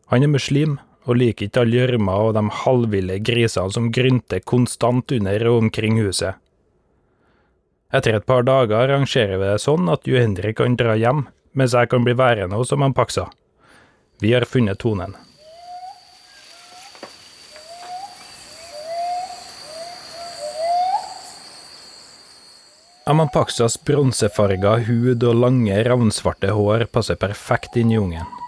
Han 0.10 0.26
er 0.26 0.34
muslim, 0.34 0.80
og 1.08 1.18
liker 1.20 1.48
ikke 1.48 1.64
all 1.64 1.74
gjørma 1.74 2.18
og 2.26 2.34
de 2.38 2.44
halvville 2.64 3.20
grisene 3.24 3.74
som 3.76 3.90
grynter 3.96 4.44
konstant 4.44 5.12
under 5.16 5.48
og 5.50 5.64
omkring 5.66 6.00
huset. 6.02 6.36
Etter 7.90 8.20
et 8.20 8.28
par 8.30 8.44
dager 8.46 8.84
arrangerer 8.84 9.40
vi 9.42 9.48
det 9.50 9.64
sånn 9.64 9.90
at 9.90 10.06
Johendrik 10.06 10.60
kan 10.60 10.76
dra 10.78 10.94
hjem, 11.00 11.26
mens 11.58 11.74
jeg 11.74 11.90
kan 11.90 12.06
bli 12.06 12.14
værende 12.14 12.60
hos 12.60 12.76
Paksa. 12.96 13.30
Vi 14.22 14.34
har 14.34 14.46
funnet 14.46 14.80
tonen. 14.80 15.16
Amampaksas 23.10 23.80
bronsefarga 23.82 24.76
hud 24.86 25.24
og 25.26 25.40
lange, 25.42 25.74
ravnsvarte 25.88 26.54
hår 26.54 26.86
passer 26.94 27.18
perfekt 27.18 27.80
inn 27.82 27.90
i 27.90 27.98
jungelen. 27.98 28.39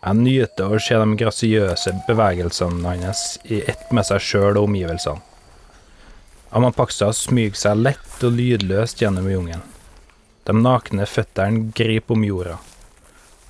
Jeg 0.00 0.16
nyter 0.16 0.72
å 0.72 0.78
se 0.80 0.96
de 0.96 1.16
grasiøse 1.20 1.92
bevegelsene 2.06 2.94
hans 2.94 3.24
i 3.44 3.60
ett 3.68 3.90
med 3.92 4.08
seg 4.08 4.22
sjøl 4.24 4.56
og 4.56 4.70
omgivelsene. 4.70 5.20
Amapaksa 6.56 7.12
smyger 7.14 7.58
seg 7.60 7.82
lett 7.84 8.24
og 8.26 8.32
lydløst 8.34 9.02
gjennom 9.02 9.28
jungelen. 9.30 9.62
De 10.48 10.54
nakne 10.56 11.04
føttene 11.06 11.68
griper 11.76 12.16
om 12.16 12.24
jorda. 12.26 12.56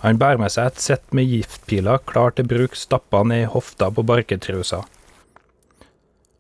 Han 0.03 0.19
bærer 0.21 0.41
med 0.43 0.53
seg 0.53 0.69
et 0.69 0.83
sett 0.83 1.15
med 1.17 1.31
giftpiler 1.31 2.03
klar 2.11 2.35
til 2.35 2.49
bruk 2.51 2.77
stappa 2.77 3.23
ned 3.25 3.47
i 3.47 3.49
hofta 3.55 3.89
på 3.95 4.05
barketrusa. 4.11 4.83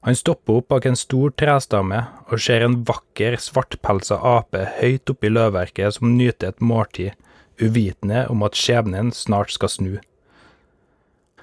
Han 0.05 0.17
stopper 0.17 0.59
opp 0.59 0.69
bak 0.73 0.87
en 0.89 0.97
stor 0.97 1.33
trestamme 1.37 2.03
og 2.27 2.41
ser 2.41 2.65
en 2.65 2.79
vakker, 2.89 3.37
svartpelsa 3.37 4.17
ape 4.35 4.65
høyt 4.81 5.13
oppi 5.13 5.31
løvverket 5.33 5.97
som 5.97 6.15
nyter 6.17 6.55
et 6.55 6.65
måltid, 6.65 7.13
uvitende 7.63 8.27
om 8.33 8.43
at 8.47 8.59
skjebnen 8.59 9.13
snart 9.15 9.53
skal 9.55 9.73
snu. 9.73 9.95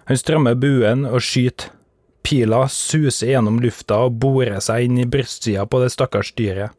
Han 0.08 0.20
strømmer 0.20 0.56
buen 0.60 1.06
og 1.08 1.22
skyter. 1.24 1.74
Pila 2.28 2.66
suser 2.68 3.30
gjennom 3.32 3.62
lufta 3.64 4.02
og 4.04 4.18
borer 4.20 4.60
seg 4.60 4.84
inn 4.84 4.98
i 5.00 5.06
brystsida 5.08 5.64
på 5.64 5.80
det 5.80 5.94
stakkars 5.94 6.34
dyret. 6.36 6.74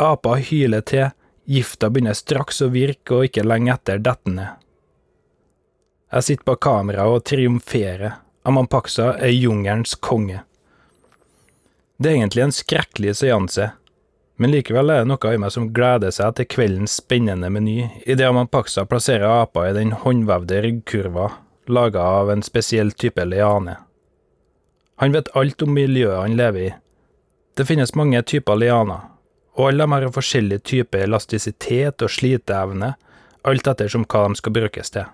Apa 0.00 0.38
hyler 0.40 0.80
til, 0.88 1.10
gifta 1.44 1.90
begynner 1.92 2.16
straks 2.16 2.62
å 2.64 2.70
virke 2.72 3.18
og 3.18 3.26
ikke 3.28 3.44
lenge 3.44 3.74
etter 3.74 4.00
detter 4.00 4.32
ned. 4.38 4.62
Jeg 6.16 6.24
sitter 6.24 6.48
bak 6.48 6.62
kameraet 6.64 7.18
og 7.18 7.26
triumferer. 7.28 8.16
Amampaksa 8.48 9.10
er 9.20 9.34
jungelens 9.34 9.92
konge. 10.00 10.40
Det 12.00 12.12
er 12.12 12.20
egentlig 12.20 12.46
en 12.46 12.56
skrekkelig 12.56 13.16
seanse, 13.20 13.70
men 14.36 14.52
likevel 14.52 14.92
er 14.92 15.02
det 15.02 15.08
noe 15.10 15.32
i 15.32 15.40
meg 15.40 15.52
som 15.54 15.70
gleder 15.72 16.12
seg 16.12 16.34
til 16.36 16.48
kveldens 16.52 16.98
spennende 17.00 17.48
meny, 17.52 17.86
idet 18.04 18.28
Paksa 18.52 18.84
plasserer 18.84 19.42
apa 19.42 19.68
i 19.68 19.74
den 19.76 19.92
håndvevde 20.04 20.62
ryggkurva 20.64 21.30
laga 21.68 22.00
av 22.00 22.30
en 22.30 22.42
spesiell 22.42 22.92
type 22.92 23.24
liane. 23.24 23.76
Han 24.96 25.12
vet 25.12 25.28
alt 25.36 25.62
om 25.62 25.74
miljøet 25.74 26.20
han 26.20 26.36
lever 26.36 26.60
i. 26.60 26.72
Det 27.56 27.66
finnes 27.66 27.94
mange 27.94 28.22
typer 28.22 28.56
lianer, 28.56 29.08
og 29.56 29.70
alle 29.70 29.84
de 29.84 29.92
har 29.92 30.12
forskjellig 30.14 30.62
type 30.64 31.00
elastisitet 31.00 32.02
og 32.04 32.12
sliteevne, 32.12 32.94
alt 33.46 33.70
ettersom 33.70 34.04
hva 34.04 34.26
de 34.28 34.40
skal 34.40 34.54
brukes 34.56 34.92
til. 34.92 35.08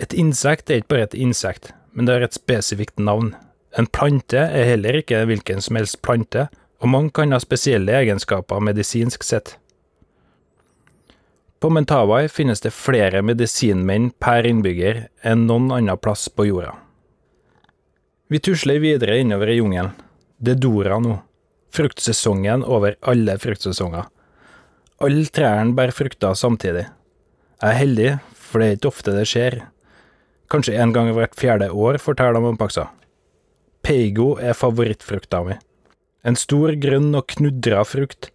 Et 0.00 0.12
insekt 0.16 0.70
er 0.70 0.80
ikke 0.80 0.94
bare 0.94 1.08
et 1.08 1.18
insekt, 1.18 1.72
men 1.92 2.06
det 2.06 2.16
har 2.16 2.26
et 2.26 2.36
spesifikt 2.36 2.98
navn, 2.98 3.34
en 3.78 3.86
plante 3.86 4.38
er 4.38 4.66
heller 4.72 4.98
ikke 4.98 5.22
hvilken 5.28 5.60
som 5.62 5.78
helst 5.78 6.00
plante, 6.02 6.48
og 6.80 6.88
mange 6.88 7.12
kan 7.14 7.32
ha 7.34 7.40
spesielle 7.42 7.92
egenskaper 8.00 8.62
medisinsk 8.64 9.24
sett. 9.24 9.56
På 11.60 11.68
Mentawai 11.68 12.28
finnes 12.32 12.62
det 12.64 12.72
flere 12.72 13.20
medisinmenn 13.20 14.10
per 14.16 14.46
innbygger 14.48 15.02
enn 15.28 15.44
noen 15.48 15.68
annen 15.76 16.00
plass 16.00 16.28
på 16.32 16.46
jorda. 16.48 16.72
Vi 18.32 18.40
tusler 18.40 18.80
videre 18.80 19.18
innover 19.20 19.52
i 19.52 19.58
jungelen. 19.58 19.92
Det 20.40 20.54
er 20.56 20.62
Dora 20.62 20.96
nå. 21.02 21.18
Fruktsesongen 21.76 22.64
over 22.64 22.96
alle 23.04 23.36
fruktsesonger. 23.38 24.08
Alle 25.04 25.28
trærne 25.28 25.76
bærer 25.76 25.94
frukter 25.94 26.34
samtidig. 26.38 26.86
Jeg 27.60 27.68
er 27.68 27.76
heldig, 27.76 28.10
for 28.32 28.62
det 28.62 28.68
er 28.68 28.78
ikke 28.78 28.92
ofte 28.94 29.14
det 29.14 29.26
skjer. 29.28 29.58
Kanskje 30.50 30.78
en 30.80 30.94
gang 30.96 31.12
hvert 31.14 31.36
fjerde 31.36 31.68
år, 31.70 32.00
forteller 32.00 32.40
Mampaksa. 32.40 32.88
Peigo 33.84 34.32
er 34.40 34.56
favorittfrukta 34.56 35.44
mi. 35.44 35.60
En 36.26 36.36
stor, 36.36 36.74
grønn 36.76 37.14
og 37.16 37.30
knudra 37.32 37.80
frukt, 37.88 38.28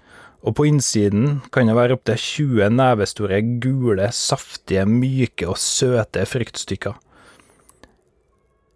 og 0.46 0.58
på 0.58 0.68
innsiden 0.70 1.39
kan 1.54 1.70
det 1.70 1.75
være 1.77 1.98
opptil 1.98 2.22
20 2.22 2.70
nevestore, 2.74 3.42
gule, 3.62 4.10
saftige, 4.13 4.86
myke 4.89 5.48
og 5.50 5.58
søte 5.62 6.25
fruktstykker. 6.30 6.98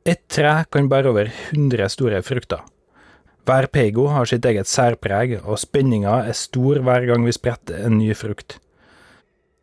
Et 0.10 0.22
tre 0.32 0.64
kan 0.74 0.88
bære 0.90 1.12
over 1.12 1.30
100 1.30 1.90
store 1.94 2.22
frukter. 2.26 2.64
Hver 3.46 3.68
peigo 3.74 4.08
har 4.14 4.30
sitt 4.30 4.46
eget 4.46 4.70
særpreg, 4.70 5.40
og 5.42 5.60
spenninga 5.62 6.24
er 6.30 6.38
stor 6.38 6.82
hver 6.86 7.06
gang 7.10 7.26
vi 7.26 7.34
spretter 7.34 7.86
en 7.86 7.98
ny 7.98 8.14
frukt. 8.18 8.58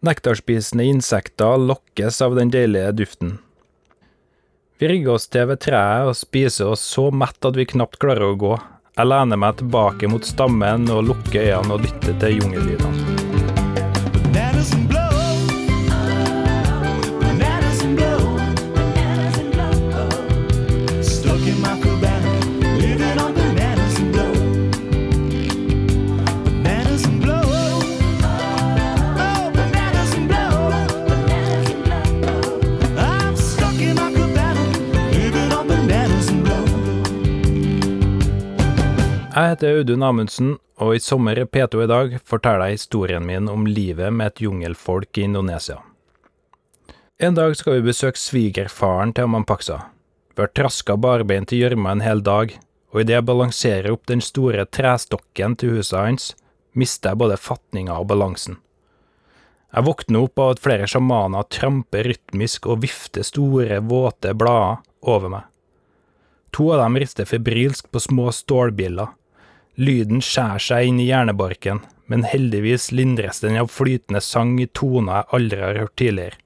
Nektarspisende 0.07 0.87
insekter 0.87 1.59
lokkes 1.59 2.21
av 2.23 2.35
den 2.39 2.51
deilige 2.55 2.93
duften. 2.99 3.37
Vi 4.79 4.91
rigger 4.91 5.17
oss 5.17 5.27
til 5.33 5.47
ved 5.49 5.63
treet 5.65 6.11
og 6.11 6.19
spiser 6.19 6.75
oss 6.75 6.83
så 6.85 7.09
mett 7.15 7.47
at 7.49 7.57
vi 7.57 7.69
knapt 7.71 7.99
klarer 8.03 8.27
å 8.29 8.39
gå. 8.39 8.57
Jeg 8.97 9.11
lener 9.11 9.37
meg 9.37 9.59
tilbake 9.59 10.09
mot 10.09 10.25
stammen 10.25 10.87
og 10.89 11.03
lukker 11.11 11.43
øynene 11.43 11.77
og 11.77 11.85
lytter 11.85 12.17
til 12.23 12.39
jungellydene. 12.39 13.16
Heter 39.57 39.79
Audun 39.79 40.03
Amundsen, 40.05 40.57
og 40.77 40.97
i 40.97 41.01
sommer 41.01 41.39
P2 41.49 41.85
i 41.85 41.89
dag 41.89 42.17
forteller 42.29 42.69
jeg 42.69 42.77
historien 42.77 43.25
min 43.25 43.49
om 43.49 43.65
livet 43.65 44.13
med 44.13 44.35
et 44.35 44.43
jungelfolk 44.45 45.17
i 45.17 45.25
Indonesia. 45.25 45.79
En 47.17 47.39
dag 47.39 47.57
skal 47.57 47.79
vi 47.79 47.87
besøke 47.87 48.21
svigerfaren 48.21 49.15
til 49.17 49.31
Mampaksa. 49.33 49.79
Vi 50.37 50.45
har 50.45 50.53
traska 50.53 50.99
barbeint 51.01 51.57
i 51.57 51.63
gjørma 51.63 51.95
en 51.95 52.05
hel 52.05 52.21
dag, 52.21 52.53
og 52.93 53.01
idet 53.01 53.17
jeg 53.17 53.29
balanserer 53.31 53.91
opp 53.95 54.05
den 54.13 54.21
store 54.21 54.69
trestokken 54.69 55.57
til 55.57 55.79
huset 55.79 55.99
hans, 56.03 56.31
mister 56.77 57.15
jeg 57.15 57.25
både 57.25 57.41
fatninga 57.41 57.97
og 57.97 58.11
balansen. 58.13 58.61
Jeg 59.73 59.89
våkner 59.89 60.29
opp 60.29 60.39
av 60.39 60.57
at 60.57 60.65
flere 60.69 60.87
sjamaner 60.91 61.49
tramper 61.49 62.11
rytmisk 62.13 62.69
og 62.69 62.85
vifter 62.85 63.25
store, 63.25 63.81
våte 63.81 64.37
blader 64.37 64.83
over 65.01 65.33
meg. 65.33 65.53
To 66.53 66.75
av 66.75 66.85
dem 66.85 67.01
rister 67.01 67.29
febrilsk 67.29 67.89
på 67.93 68.05
små 68.05 68.29
stålbiller, 68.33 69.17
Lyden 69.77 70.23
skjærer 70.25 70.63
seg 70.63 70.89
inn 70.89 71.01
i 71.03 71.11
hjernebarken, 71.11 71.83
men 72.09 72.25
heldigvis 72.25 72.89
lindres 72.97 73.43
den 73.45 73.59
av 73.61 73.69
flytende 73.69 74.23
sang 74.25 74.55
i 74.63 74.67
toner 74.67 75.21
jeg 75.21 75.37
aldri 75.39 75.61
har 75.61 75.81
hørt 75.83 75.97
tidligere. 76.01 76.41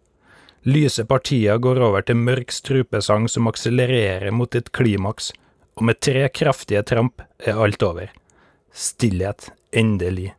Lyse 0.66 1.06
partier 1.08 1.60
går 1.62 1.78
over 1.80 2.02
til 2.04 2.18
mørk 2.20 2.50
strupesang 2.52 3.28
som 3.32 3.46
akselererer 3.48 4.34
mot 4.34 4.54
et 4.58 4.72
klimaks, 4.76 5.30
og 5.78 5.86
med 5.88 6.00
tre 6.04 6.26
kraftige 6.28 6.82
tramp 6.84 7.22
er 7.38 7.56
alt 7.56 7.82
over. 7.86 8.10
Stillhet 8.74 9.48
Endelig. 9.72 10.34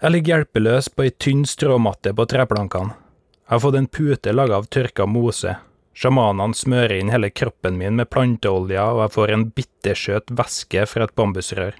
Jeg 0.00 0.12
ligger 0.12 0.36
hjelpeløs 0.36 0.88
på 0.92 1.08
ei 1.08 1.10
tynn 1.16 1.42
stråmatte 1.48 2.12
på 2.16 2.24
treplankene. 2.28 2.94
Jeg 3.48 3.56
har 3.56 3.62
fått 3.64 3.80
en 3.80 3.90
pute 3.90 4.32
laga 4.32 4.60
av 4.60 4.68
tørka 4.72 5.08
mose. 5.08 5.56
Sjamanene 5.96 6.54
smører 6.54 6.96
inn 7.00 7.10
hele 7.12 7.30
kroppen 7.34 7.76
min 7.80 7.98
med 7.98 8.10
planteolje, 8.14 8.80
og 8.80 9.02
jeg 9.04 9.14
får 9.16 9.32
en 9.34 9.46
bittersøt 9.56 10.34
væske 10.38 10.86
fra 10.86 11.06
et 11.06 11.14
bambusrør. 11.18 11.78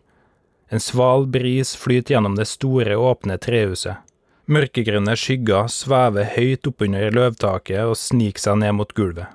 En 0.70 0.82
sval 0.82 1.26
bris 1.26 1.74
flyter 1.78 2.14
gjennom 2.14 2.36
det 2.38 2.46
store, 2.50 2.94
åpne 2.98 3.38
trehuset. 3.42 4.02
Mørkegrønne 4.50 5.14
skygger 5.18 5.68
svever 5.70 6.26
høyt 6.34 6.66
oppunder 6.66 7.12
løvtaket 7.14 7.84
og 7.86 7.98
sniker 7.98 8.42
seg 8.42 8.58
ned 8.62 8.74
mot 8.78 8.94
gulvet. 8.96 9.30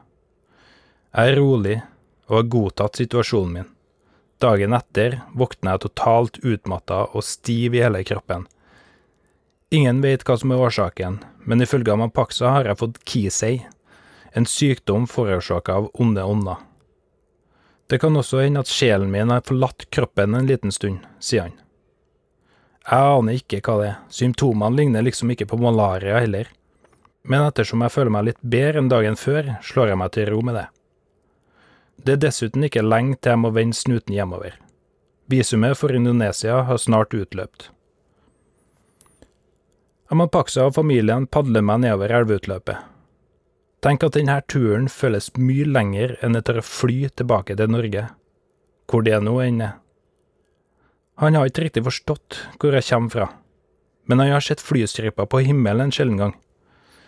Jeg 1.16 1.32
er 1.32 1.40
rolig 1.40 1.78
og 2.28 2.40
har 2.40 2.50
godtatt 2.52 3.00
situasjonen 3.00 3.54
min. 3.56 3.70
Dagen 4.44 4.76
etter 4.76 5.22
våkner 5.32 5.76
jeg 5.78 5.86
totalt 5.86 6.42
utmatta 6.44 7.06
og 7.16 7.24
stiv 7.24 7.78
i 7.78 7.84
hele 7.86 8.04
kroppen. 8.08 8.44
Ingen 9.72 10.02
vet 10.04 10.26
hva 10.28 10.36
som 10.40 10.52
er 10.52 10.64
årsaken, 10.68 11.22
men 11.48 11.64
ifølge 11.64 11.96
Amapaksa 11.96 12.52
har 12.58 12.68
jeg 12.68 12.80
fått 12.82 13.00
kisei, 13.08 13.56
en 14.36 14.46
sykdom 14.46 15.08
forårsaka 15.08 15.74
av 15.74 15.92
onde 15.94 16.24
ånder. 16.24 16.56
Det 17.88 18.00
kan 18.00 18.18
også 18.18 18.42
hende 18.42 18.60
at 18.66 18.72
sjelen 18.72 19.12
min 19.14 19.30
har 19.32 19.46
forlatt 19.48 19.86
kroppen 19.94 20.36
en 20.36 20.48
liten 20.50 20.74
stund, 20.76 21.06
sier 21.24 21.48
han. 21.48 21.54
Jeg 22.86 23.12
aner 23.16 23.38
ikke 23.40 23.62
hva 23.64 23.76
det 23.80 23.86
er, 23.90 24.00
symptomene 24.12 24.76
ligner 24.76 25.06
liksom 25.06 25.32
ikke 25.32 25.48
på 25.50 25.60
malaria 25.62 26.20
heller, 26.20 26.50
men 27.24 27.46
ettersom 27.48 27.82
jeg 27.86 27.94
føler 27.94 28.14
meg 28.14 28.28
litt 28.28 28.42
bedre 28.42 28.82
enn 28.82 28.90
dagen 28.92 29.16
før, 29.18 29.54
slår 29.64 29.94
jeg 29.94 30.00
meg 30.02 30.12
til 30.18 30.28
ro 30.34 30.42
med 30.46 30.60
det. 30.60 30.66
Det 31.96 32.18
er 32.18 32.24
dessuten 32.26 32.68
ikke 32.68 32.84
lenge 32.84 33.16
til 33.16 33.34
jeg 33.34 33.42
må 33.42 33.54
vende 33.56 33.78
snuten 33.78 34.18
hjemover. 34.18 34.60
Visumet 35.32 35.80
for 35.80 35.96
Indonesia 35.96 36.60
har 36.68 36.82
snart 36.82 37.16
utløpt. 37.16 37.70
Amapaksa 40.12 40.68
og 40.68 40.76
familien 40.76 41.26
padler 41.26 41.64
meg 41.66 41.82
nedover 41.86 42.14
elveutløpet. 42.20 42.95
Tenk 43.86 44.02
at 44.02 44.16
denne 44.18 44.40
turen 44.50 44.88
føles 44.90 45.28
mye 45.38 45.66
lenger 45.70 46.16
enn 46.26 46.34
etter 46.40 46.58
å 46.58 46.66
fly 46.66 47.04
tilbake 47.14 47.54
til 47.54 47.70
Norge, 47.70 48.08
hvor 48.90 49.04
det 49.06 49.20
nå 49.22 49.36
enn 49.44 49.60
er. 49.62 49.76
Han 51.22 51.38
har 51.38 51.52
ikke 51.52 51.68
riktig 51.68 51.84
forstått 51.86 52.40
hvor 52.58 52.74
jeg 52.74 52.88
kommer 52.88 53.14
fra, 53.14 53.28
men 54.10 54.24
han 54.24 54.34
har 54.34 54.42
sett 54.42 54.64
flystriper 54.66 55.30
på 55.30 55.44
himmelen 55.46 55.86
en 55.86 55.94
sjelden 55.94 56.18
gang. 56.18 56.34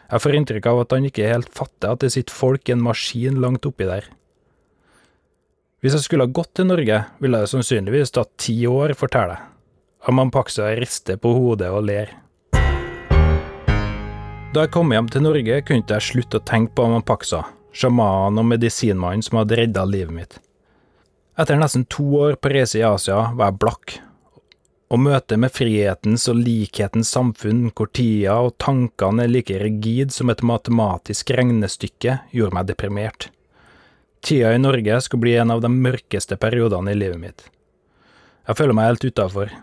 Jeg 0.08 0.24
får 0.24 0.38
inntrykk 0.38 0.70
av 0.70 0.84
at 0.84 0.94
han 0.94 1.10
ikke 1.10 1.32
helt 1.34 1.50
fatter 1.58 1.96
at 1.96 2.06
det 2.06 2.12
sitter 2.14 2.38
folk 2.46 2.70
i 2.70 2.76
en 2.78 2.86
maskin 2.86 3.42
langt 3.42 3.66
oppi 3.68 3.90
der. 3.90 4.06
Hvis 5.82 5.98
jeg 5.98 6.06
skulle 6.06 6.30
ha 6.30 6.36
gått 6.38 6.54
til 6.62 6.70
Norge, 6.70 7.02
ville 7.18 7.42
det 7.42 7.50
sannsynligvis 7.52 8.14
tatt 8.14 8.32
ti 8.38 8.56
år, 8.70 8.94
forteller 8.98 9.34
jeg. 9.34 9.50
Amampaksa 10.08 10.70
rister 10.78 11.18
på 11.20 11.34
hodet 11.34 11.74
og 11.74 11.90
ler. 11.90 12.14
Da 14.58 14.64
jeg 14.64 14.72
kom 14.74 14.90
hjem 14.90 15.06
til 15.14 15.22
Norge, 15.22 15.60
kunne 15.62 15.86
jeg 15.86 16.02
slutte 16.02 16.40
å 16.40 16.42
tenke 16.50 16.72
på 16.74 16.88
Amampaksa, 16.88 17.44
sjamanen 17.78 18.42
og 18.42 18.48
medisinmannen 18.50 19.22
som 19.22 19.38
hadde 19.38 19.60
redda 19.60 19.84
livet 19.86 20.16
mitt. 20.16 20.32
Etter 21.38 21.60
nesten 21.62 21.84
to 21.94 22.08
år 22.18 22.40
på 22.42 22.50
reise 22.50 22.80
i 22.80 22.82
Asia 22.88 23.20
var 23.38 23.52
jeg 23.52 23.60
blakk, 23.62 23.94
og 24.90 25.04
møtet 25.04 25.38
med 25.44 25.54
frihetens 25.54 26.26
og 26.34 26.40
likhetens 26.42 27.12
samfunn, 27.14 27.68
hvor 27.70 27.92
tida 27.94 28.40
og 28.48 28.56
tankene 28.58 29.28
er 29.28 29.30
like 29.36 29.60
rigid 29.62 30.16
som 30.16 30.34
et 30.34 30.42
matematisk 30.42 31.36
regnestykke, 31.38 32.18
gjorde 32.34 32.58
meg 32.58 32.74
deprimert. 32.74 33.30
Tida 34.26 34.56
i 34.58 34.64
Norge 34.66 34.98
skulle 35.06 35.28
bli 35.28 35.38
en 35.38 35.54
av 35.54 35.62
de 35.62 35.70
mørkeste 35.70 36.40
periodene 36.42 36.98
i 36.98 37.02
livet 37.04 37.22
mitt. 37.28 37.46
Jeg 38.50 38.58
føler 38.58 38.74
meg 38.74 38.90
helt 38.90 39.06
utafor. 39.06 39.54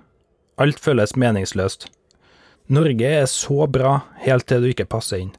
Alt 0.62 0.86
føles 0.86 1.18
meningsløst. 1.18 1.90
Norge 2.72 3.08
er 3.20 3.26
så 3.28 3.66
bra 3.68 3.98
helt 4.24 4.46
til 4.48 4.62
du 4.64 4.70
ikke 4.70 4.88
passer 4.88 5.20
inn. 5.20 5.34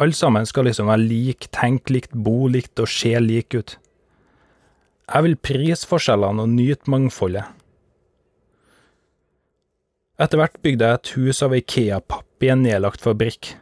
Alle 0.00 0.16
sammen 0.16 0.44
skal 0.48 0.66
liksom 0.68 0.88
være 0.88 1.04
lik, 1.04 1.46
tenke 1.52 1.94
likt, 1.94 2.12
bo 2.12 2.48
likt 2.48 2.80
og 2.80 2.88
se 2.88 3.14
lik 3.20 3.56
ut. 3.56 3.76
Jeg 5.10 5.26
vil 5.26 5.40
prise 5.40 5.88
forskjellene 5.88 6.44
og 6.44 6.52
nyte 6.52 6.92
mangfoldet. 6.92 7.48
Etter 10.20 10.36
hvert 10.36 10.60
bygde 10.60 10.86
jeg 10.86 11.00
et 11.00 11.10
hus 11.16 11.40
av 11.44 11.56
Ikea-papp 11.56 12.44
i 12.44 12.52
en 12.52 12.64
nedlagt 12.66 13.00
fabrikk. 13.00 13.54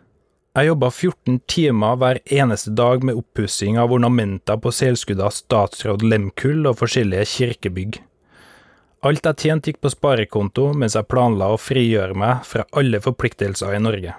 Jeg 0.59 0.72
jobba 0.72 0.88
14 0.90 1.38
timer 1.46 1.98
hver 2.00 2.18
eneste 2.35 2.72
dag 2.74 3.06
med 3.06 3.18
oppussing 3.20 3.78
av 3.78 3.94
ornamenter 3.94 4.59
på 4.59 4.72
seilskudda 4.74 5.30
Statsråd 5.30 6.02
Lemkull 6.02 6.66
og 6.66 6.80
forskjellige 6.80 7.28
kirkebygg. 7.37 8.00
Alt 9.06 9.22
jeg 9.28 9.38
tjente 9.38 9.70
gikk 9.70 9.76
på 9.84 9.92
sparekonto 9.92 10.72
mens 10.74 10.96
jeg 10.98 11.06
planla 11.06 11.52
å 11.54 11.58
frigjøre 11.61 12.16
meg 12.18 12.40
fra 12.42 12.64
alle 12.74 12.98
forpliktelser 12.98 13.76
i 13.76 13.82
Norge. 13.82 14.14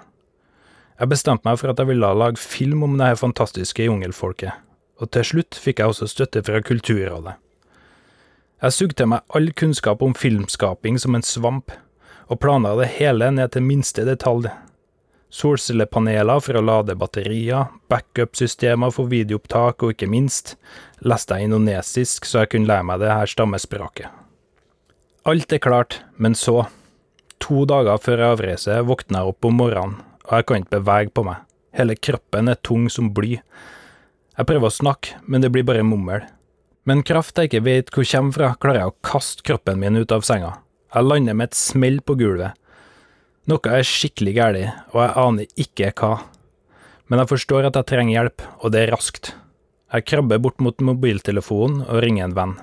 Jeg 1.00 1.08
bestemte 1.08 1.44
meg 1.44 1.58
for 1.60 1.72
at 1.72 1.80
jeg 1.80 1.90
ville 1.90 2.12
lage 2.16 2.40
film 2.40 2.86
om 2.86 2.94
det 2.96 3.10
her 3.10 3.18
fantastiske 3.20 3.84
jungelfolket, 3.84 4.54
og 5.00 5.10
til 5.12 5.26
slutt 5.30 5.58
fikk 5.60 5.82
jeg 5.82 5.92
også 5.92 6.08
støtte 6.08 6.40
fra 6.46 6.62
Kulturrådet. 6.64 7.34
Jeg 8.60 8.76
sugde 8.76 8.96
til 8.96 9.10
meg 9.12 9.36
all 9.36 9.52
kunnskap 9.56 10.00
om 10.04 10.16
filmskaping 10.16 10.96
som 11.00 11.16
en 11.16 11.24
svamp, 11.24 11.72
og 12.32 12.40
planla 12.40 12.72
det 12.80 12.88
hele 12.96 13.28
ned 13.36 13.52
til 13.52 13.64
minste 13.64 14.06
detalj. 14.08 14.48
Solcellepaneler 15.32 16.40
for 16.44 16.56
å 16.56 16.64
lade 16.64 16.96
batterier, 17.00 17.68
backup-systemer 17.92 18.92
for 18.96 19.12
videoopptak, 19.12 19.84
og 19.84 19.92
ikke 19.92 20.08
minst 20.08 20.56
leste 21.04 21.36
jeg 21.36 21.48
indonesisk 21.48 22.28
så 22.28 22.44
jeg 22.44 22.54
kunne 22.56 22.72
lære 22.72 22.88
meg 22.92 23.04
det 23.04 23.12
her 23.12 23.32
stammespråket. 23.36 24.19
Alt 25.28 25.52
er 25.52 25.60
klart, 25.60 25.98
men 26.16 26.32
så, 26.32 26.62
to 27.44 27.66
dager 27.68 27.98
før 28.00 28.22
avreise, 28.30 28.78
våkner 28.88 29.20
jeg 29.20 29.32
opp 29.34 29.44
om 29.44 29.58
morgenen, 29.60 29.98
og 30.24 30.30
jeg 30.32 30.46
kan 30.48 30.62
ikke 30.62 30.78
bevege 30.78 31.12
på 31.12 31.24
meg. 31.26 31.42
Hele 31.76 31.96
kroppen 32.00 32.48
er 32.48 32.56
tung 32.64 32.86
som 32.88 33.10
bly. 33.12 33.34
Jeg 33.36 34.48
prøver 34.48 34.70
å 34.70 34.72
snakke, 34.72 35.18
men 35.28 35.44
det 35.44 35.50
blir 35.52 35.66
bare 35.68 35.84
mummel. 35.84 36.24
Med 36.88 36.94
en 36.96 37.04
kraft 37.04 37.36
jeg 37.36 37.50
ikke 37.50 37.66
vet 37.66 37.92
hvor 37.92 38.08
kommer 38.08 38.36
fra, 38.38 38.48
klarer 38.64 38.80
jeg 38.80 38.94
å 38.94 38.96
kaste 39.10 39.44
kroppen 39.44 39.82
min 39.82 40.00
ut 40.00 40.16
av 40.16 40.24
senga. 40.24 40.54
Jeg 40.88 41.10
lander 41.10 41.36
med 41.36 41.50
et 41.50 41.60
smell 41.60 42.00
på 42.00 42.16
gulvet. 42.16 42.56
Noe 43.44 43.76
er 43.76 43.84
skikkelig 43.84 44.34
galt, 44.40 44.80
og 44.94 45.04
jeg 45.04 45.16
aner 45.26 45.52
ikke 45.60 45.92
hva. 46.00 46.14
Men 47.12 47.20
jeg 47.20 47.32
forstår 47.34 47.68
at 47.68 47.76
jeg 47.76 47.90
trenger 47.92 48.16
hjelp, 48.16 48.48
og 48.64 48.72
det 48.72 48.86
er 48.86 48.96
raskt. 48.96 49.34
Jeg 49.92 50.08
krabber 50.08 50.40
bort 50.40 50.64
mot 50.64 50.80
mobiltelefonen 50.80 51.84
og 51.90 52.04
ringer 52.06 52.30
en 52.30 52.40
venn. 52.40 52.58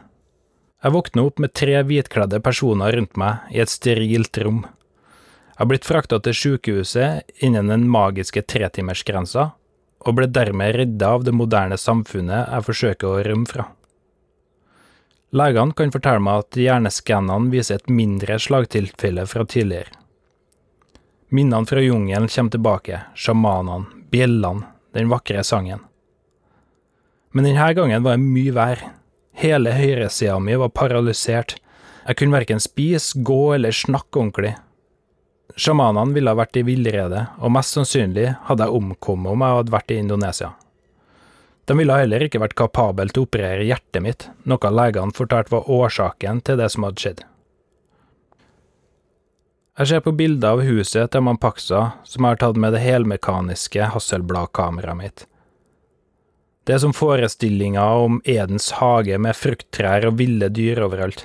Jeg 0.83 0.93
våkner 0.93 1.25
opp 1.25 1.39
med 1.41 1.55
tre 1.57 1.79
hvitkledde 1.81 2.37
personer 2.45 2.93
rundt 2.93 3.15
meg 3.17 3.47
i 3.49 3.61
et 3.63 3.71
sterilt 3.71 4.37
rom. 4.45 4.59
Jeg 4.61 5.57
har 5.63 5.69
blitt 5.71 5.87
frakta 5.89 6.19
til 6.21 6.35
sykehuset 6.37 7.41
innen 7.41 7.71
den 7.73 7.87
magiske 7.89 8.43
tretimersgrensa, 8.45 9.47
og 10.05 10.17
ble 10.19 10.27
dermed 10.29 10.75
redda 10.77 11.09
av 11.15 11.25
det 11.25 11.33
moderne 11.33 11.79
samfunnet 11.81 12.51
jeg 12.53 12.65
forsøker 12.67 13.09
å 13.09 13.23
rømme 13.25 13.49
fra. 13.49 13.65
Legene 15.33 15.73
kan 15.75 15.91
fortelle 15.91 16.21
meg 16.23 16.43
at 16.43 16.59
hjerneskannene 16.61 17.51
viser 17.51 17.81
et 17.81 17.89
mindre 17.91 18.37
slagtilfelle 18.39 19.25
fra 19.27 19.47
tidligere. 19.49 19.97
Minnene 21.33 21.67
fra 21.67 21.81
jungelen 21.83 22.29
kommer 22.31 22.53
tilbake, 22.53 23.01
sjamanene, 23.17 23.89
bjellene, 24.13 24.69
den 24.95 25.09
vakre 25.11 25.41
sangen. 25.43 25.81
Men 27.33 27.49
denne 27.49 27.73
gangen 27.75 28.05
var 28.05 28.15
det 28.15 28.23
mye 28.23 28.53
vær. 28.55 28.85
Hele 29.37 29.69
høyresida 29.77 30.39
mi 30.41 30.55
var 30.57 30.71
paralysert. 30.73 31.59
Jeg 32.07 32.17
kunne 32.17 32.33
verken 32.39 32.61
spise, 32.63 33.19
gå 33.21 33.41
eller 33.53 33.75
snakke 33.75 34.17
ordentlig. 34.17 34.55
Sjamanene 35.57 36.15
ville 36.15 36.31
ha 36.33 36.37
vært 36.39 36.57
i 36.57 36.63
villrede, 36.65 37.27
og 37.37 37.53
mest 37.53 37.77
sannsynlig 37.77 38.31
hadde 38.47 38.65
jeg 38.65 38.79
omkommet 38.79 39.35
om 39.35 39.45
jeg 39.45 39.59
hadde 39.59 39.75
vært 39.75 39.93
i 39.93 39.99
Indonesia. 40.01 40.49
De 41.69 41.77
ville 41.77 41.99
heller 41.99 42.25
ikke 42.25 42.41
vært 42.41 42.57
kapabel 42.57 43.11
til 43.11 43.25
å 43.25 43.27
operere 43.27 43.65
hjertet 43.67 44.01
mitt, 44.03 44.27
noe 44.47 44.73
legene 44.73 45.13
fortalte 45.13 45.53
var 45.53 45.69
årsaken 45.69 46.41
til 46.47 46.57
det 46.57 46.71
som 46.73 46.87
hadde 46.87 47.03
skjedd. 47.03 47.25
Jeg 49.77 49.91
ser 49.91 50.01
på 50.01 50.15
bilder 50.17 50.55
av 50.55 50.65
huset 50.65 51.11
til 51.13 51.25
Mampaksa, 51.27 51.81
som 52.07 52.25
har 52.25 52.39
tatt 52.41 52.57
med 52.57 52.73
det 52.73 52.81
helmekaniske 52.81 53.91
Hasselblad-kameraet 53.93 54.97
mitt. 54.97 55.27
Det 56.67 56.75
er 56.75 56.81
som 56.83 56.91
forestillinga 56.91 57.83
om 58.03 58.17
Edens 58.27 58.73
hage 58.75 59.15
med 59.23 59.37
frukttrær 59.39 60.09
og 60.09 60.17
ville 60.19 60.49
dyr 60.51 60.81
overalt. 60.83 61.21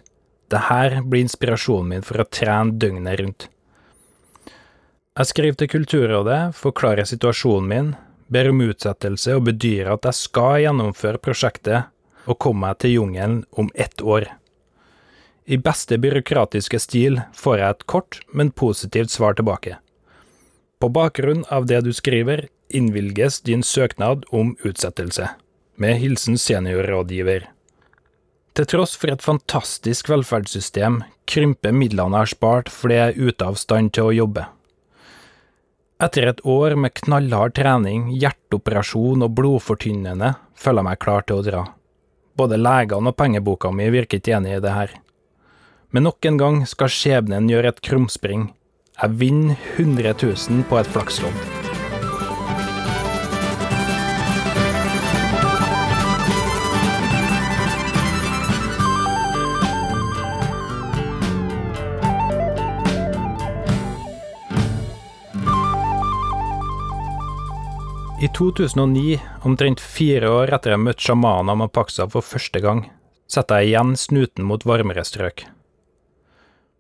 Det 0.47 0.69
her 0.69 1.01
blir 1.03 1.25
inspirasjonen 1.25 1.89
min 1.91 2.05
for 2.07 2.23
å 2.23 2.29
trene 2.31 2.77
døgnet 2.79 3.19
rundt. 3.19 3.49
Jeg 5.19 5.29
skriver 5.33 5.59
til 5.59 5.71
Kulturrådet, 5.73 6.39
forklarer 6.55 7.09
situasjonen 7.11 7.69
min, 7.73 7.91
ber 8.31 8.53
om 8.53 8.63
utsettelse 8.69 9.35
og 9.35 9.49
bedyrer 9.51 9.91
at 9.97 10.07
jeg 10.13 10.21
skal 10.21 10.63
gjennomføre 10.63 11.21
prosjektet 11.27 11.91
og 12.31 12.39
komme 12.39 12.69
meg 12.69 12.79
til 12.79 12.95
jungelen 13.01 13.43
om 13.59 13.73
ett 13.75 13.99
år. 13.99 14.29
I 15.51 15.59
beste 15.59 15.99
byråkratiske 15.99 16.79
stil 16.79 17.19
får 17.35 17.59
jeg 17.59 17.75
et 17.75 17.87
kort, 17.91 18.21
men 18.31 18.55
positivt 18.55 19.11
svar 19.11 19.35
tilbake. 19.35 19.81
På 20.79 20.87
bakgrunn 20.87 21.43
av 21.51 21.67
det 21.67 21.83
du 21.83 21.91
skriver, 21.91 22.47
innvilges 22.75 23.41
din 23.47 23.63
søknad 23.63 24.25
om 24.31 24.57
utsettelse. 24.65 25.29
Med 25.77 25.99
hilsen 26.03 26.39
seniorrådgiver. 26.39 27.49
Til 28.53 28.69
tross 28.69 28.97
for 29.01 29.13
et 29.13 29.25
fantastisk 29.25 30.11
velferdssystem, 30.13 31.01
krymper 31.29 31.73
midlene 31.73 32.19
jeg 32.19 32.27
har 32.27 32.33
spart 32.35 32.73
fordi 32.73 32.99
jeg 32.99 33.13
er 33.15 33.31
ute 33.31 33.47
av 33.49 33.61
stand 33.61 33.95
til 33.97 34.11
å 34.11 34.17
jobbe. 34.17 34.45
Etter 36.03 36.27
et 36.27 36.43
år 36.49 36.75
med 36.75 36.97
knallhard 36.99 37.55
trening, 37.55 38.11
hjerteoperasjon 38.19 39.23
og 39.23 39.37
blodfortynnende, 39.39 40.35
føler 40.59 40.83
jeg 40.83 40.89
meg 40.91 41.01
klar 41.05 41.25
til 41.29 41.39
å 41.39 41.47
dra. 41.47 41.63
Både 42.37 42.59
legene 42.59 43.13
og 43.13 43.17
pengeboka 43.17 43.71
mi 43.71 43.89
virker 43.93 44.19
ikke 44.19 44.37
enig 44.41 44.57
i 44.59 44.63
det 44.65 44.75
her. 44.75 44.95
Men 45.95 46.09
nok 46.09 46.27
en 46.27 46.41
gang 46.41 46.63
skal 46.67 46.91
skjebnen 46.93 47.51
gjøre 47.53 47.75
et 47.75 47.83
krumspring. 47.85 48.49
Jeg 48.99 49.19
vinner 49.21 49.69
100 49.79 50.17
000 50.25 50.65
på 50.69 50.81
et 50.81 50.91
flakslodd. 50.97 51.62
I 68.23 68.29
2009, 68.29 69.21
omtrent 69.43 69.81
fire 69.81 70.29
år 70.31 70.53
etter 70.55 70.77
jeg 70.77 70.79
møtte 70.79 71.03
sjamanen 71.03 71.65
paksa 71.75 72.05
for 72.07 72.23
første 72.23 72.61
gang, 72.63 72.85
setter 73.27 73.59
jeg 73.59 73.73
igjen 73.73 73.97
snuten 73.99 74.45
mot 74.47 74.63
varmere 74.63 75.03
strøk. 75.03 75.43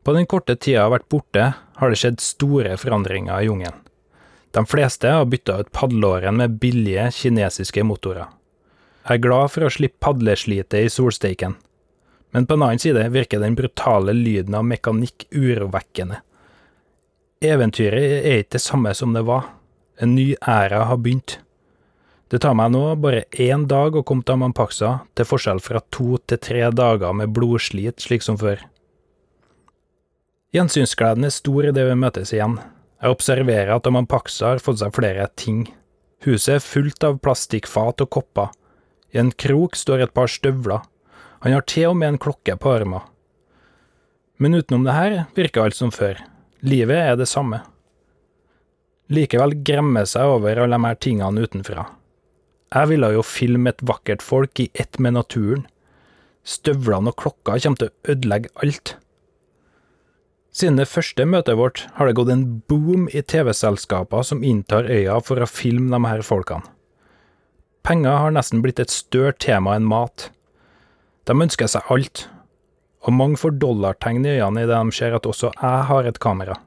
På 0.06 0.12
den 0.14 0.28
korte 0.30 0.54
tida 0.54 0.76
jeg 0.76 0.84
har 0.84 0.92
vært 0.92 1.08
borte, 1.10 1.46
har 1.80 1.90
det 1.90 1.96
skjedd 1.98 2.22
store 2.22 2.76
forandringer 2.78 3.42
i 3.42 3.48
jungelen. 3.48 3.80
De 4.54 4.62
fleste 4.70 5.10
har 5.10 5.26
bytta 5.26 5.56
ut 5.64 5.72
padleåren 5.74 6.38
med 6.38 6.60
billige 6.62 7.08
kinesiske 7.16 7.82
motorer. 7.88 8.28
Jeg 9.08 9.18
er 9.18 9.24
glad 9.24 9.50
for 9.50 9.66
å 9.66 9.72
slippe 9.74 9.98
padleslitet 9.98 10.76
i 10.78 10.92
solsteiken, 10.94 11.56
men 12.30 12.46
på 12.46 12.54
en 12.54 12.66
annen 12.68 12.84
side 12.84 13.02
virker 13.16 13.42
den 13.42 13.56
brutale 13.58 14.14
lyden 14.14 14.54
av 14.54 14.68
mekanikk 14.70 15.26
urovekkende. 15.34 16.20
Eventyret 17.42 18.20
er 18.20 18.44
ikke 18.44 18.60
det 18.60 18.62
samme 18.62 18.94
som 18.94 19.10
det 19.18 19.24
var. 19.26 19.50
En 20.00 20.14
ny 20.14 20.34
æra 20.40 20.84
har 20.88 21.00
begynt. 21.00 21.38
Det 22.32 22.40
tar 22.40 22.54
meg 22.56 22.70
nå 22.72 22.94
bare 22.96 23.26
én 23.44 23.66
dag 23.68 23.92
å 23.92 24.04
komme 24.08 24.24
til 24.24 24.38
Amampaksa, 24.38 25.02
til 25.12 25.26
forskjell 25.28 25.58
fra 25.60 25.82
to 25.92 26.16
til 26.24 26.38
tre 26.40 26.62
dager 26.72 27.12
med 27.12 27.34
blodslit 27.36 28.00
slik 28.00 28.24
som 28.24 28.38
før. 28.40 28.62
Gjensynsgleden 30.56 31.28
er 31.28 31.34
stor 31.34 31.68
idet 31.68 31.84
vi 31.90 31.96
møtes 32.00 32.32
igjen. 32.32 32.56
Jeg 33.02 33.12
observerer 33.12 33.74
at 33.74 33.88
Amampaksa 33.88 34.54
har 34.54 34.62
fått 34.64 34.80
seg 34.80 34.94
flere 34.96 35.26
ting. 35.36 35.66
Huset 36.24 36.54
er 36.56 36.64
fullt 36.64 37.04
av 37.04 37.18
plastikkfat 37.20 38.04
og 38.04 38.12
kopper. 38.16 38.52
I 39.12 39.20
en 39.20 39.32
krok 39.32 39.76
står 39.76 40.06
et 40.06 40.14
par 40.16 40.30
støvler. 40.32 40.86
Han 41.44 41.56
har 41.56 41.66
til 41.68 41.90
og 41.90 41.98
med 42.00 42.14
en 42.14 42.22
klokke 42.22 42.56
på 42.56 42.72
armen. 42.72 43.04
Men 44.40 44.56
utenom 44.56 44.86
det 44.88 44.96
her 44.96 45.18
virker 45.36 45.66
alt 45.66 45.76
som 45.76 45.92
før. 45.92 46.16
Livet 46.64 46.96
er 46.96 47.18
det 47.18 47.28
samme 47.28 47.60
likevel 49.12 49.56
gremme 49.66 50.04
seg 50.08 50.36
over 50.38 50.62
alle 50.62 50.78
de 50.78 50.88
her 50.88 50.98
tingene 51.04 51.44
utenfra. 51.44 51.86
Jeg 52.72 52.88
ville 52.88 53.12
jo 53.12 53.22
filme 53.26 53.68
et 53.72 53.84
vakkert 53.84 54.24
folk 54.24 54.60
i 54.62 54.70
ett 54.72 54.98
med 54.98 55.18
naturen. 55.18 55.66
Støvlene 56.42 57.12
og 57.12 57.18
klokka 57.20 57.58
kommer 57.60 57.82
til 57.82 57.90
å 57.90 58.14
ødelegge 58.14 58.52
alt. 58.64 58.96
Siden 60.52 60.76
det 60.80 60.88
første 60.90 61.24
møtet 61.24 61.56
vårt 61.56 61.86
har 61.96 62.08
det 62.08 62.16
gått 62.18 62.32
en 62.32 62.46
boom 62.68 63.06
i 63.12 63.22
TV-selskaper 63.24 64.24
som 64.28 64.44
inntar 64.44 64.88
øya 64.88 65.18
for 65.24 65.40
å 65.40 65.48
filme 65.48 65.92
de 65.92 66.08
her 66.08 66.24
folkene. 66.26 66.68
Penger 67.82 68.20
har 68.20 68.34
nesten 68.34 68.60
blitt 68.62 68.80
et 68.82 68.92
større 68.92 69.32
tema 69.34 69.74
enn 69.74 69.88
mat. 69.88 70.28
De 71.26 71.34
ønsker 71.34 71.70
seg 71.70 71.88
alt, 71.90 72.26
og 73.02 73.16
mange 73.16 73.40
får 73.40 73.56
dollartegn 73.62 74.26
i 74.26 74.36
øynene 74.36 74.66
idet 74.66 74.78
de 74.78 74.94
ser 74.94 75.16
at 75.16 75.26
også 75.26 75.50
jeg 75.56 75.88
har 75.88 76.06
et 76.06 76.20
kamera. 76.22 76.60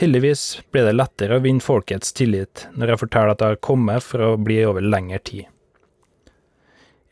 Heldigvis 0.00 0.40
ble 0.74 0.82
det 0.88 0.96
lettere 0.96 1.36
å 1.38 1.42
vinne 1.44 1.62
folkets 1.62 2.10
tillit 2.18 2.64
når 2.74 2.92
jeg 2.92 3.00
forteller 3.04 3.34
at 3.34 3.42
jeg 3.44 3.54
har 3.54 3.60
kommet 3.62 4.02
for 4.02 4.24
å 4.26 4.30
bli 4.42 4.56
over 4.66 4.82
lengre 4.82 5.20
tid. 5.22 5.44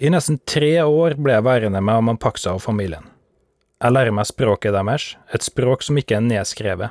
I 0.03 0.11
nesten 0.11 0.41
tre 0.51 0.73
år 0.83 1.15
ble 1.15 1.37
jeg 1.37 1.47
værende 1.47 1.79
med 1.79 2.01
Amampaksa 2.01 2.57
og 2.57 2.65
familien. 2.65 3.07
Jeg 3.83 3.95
lærer 3.95 4.15
meg 4.15 4.27
språket 4.27 4.75
deres, 4.75 5.13
et 5.31 5.47
språk 5.47 5.87
som 5.87 5.99
ikke 5.99 6.19
er 6.19 6.27
nedskrevet. 6.27 6.91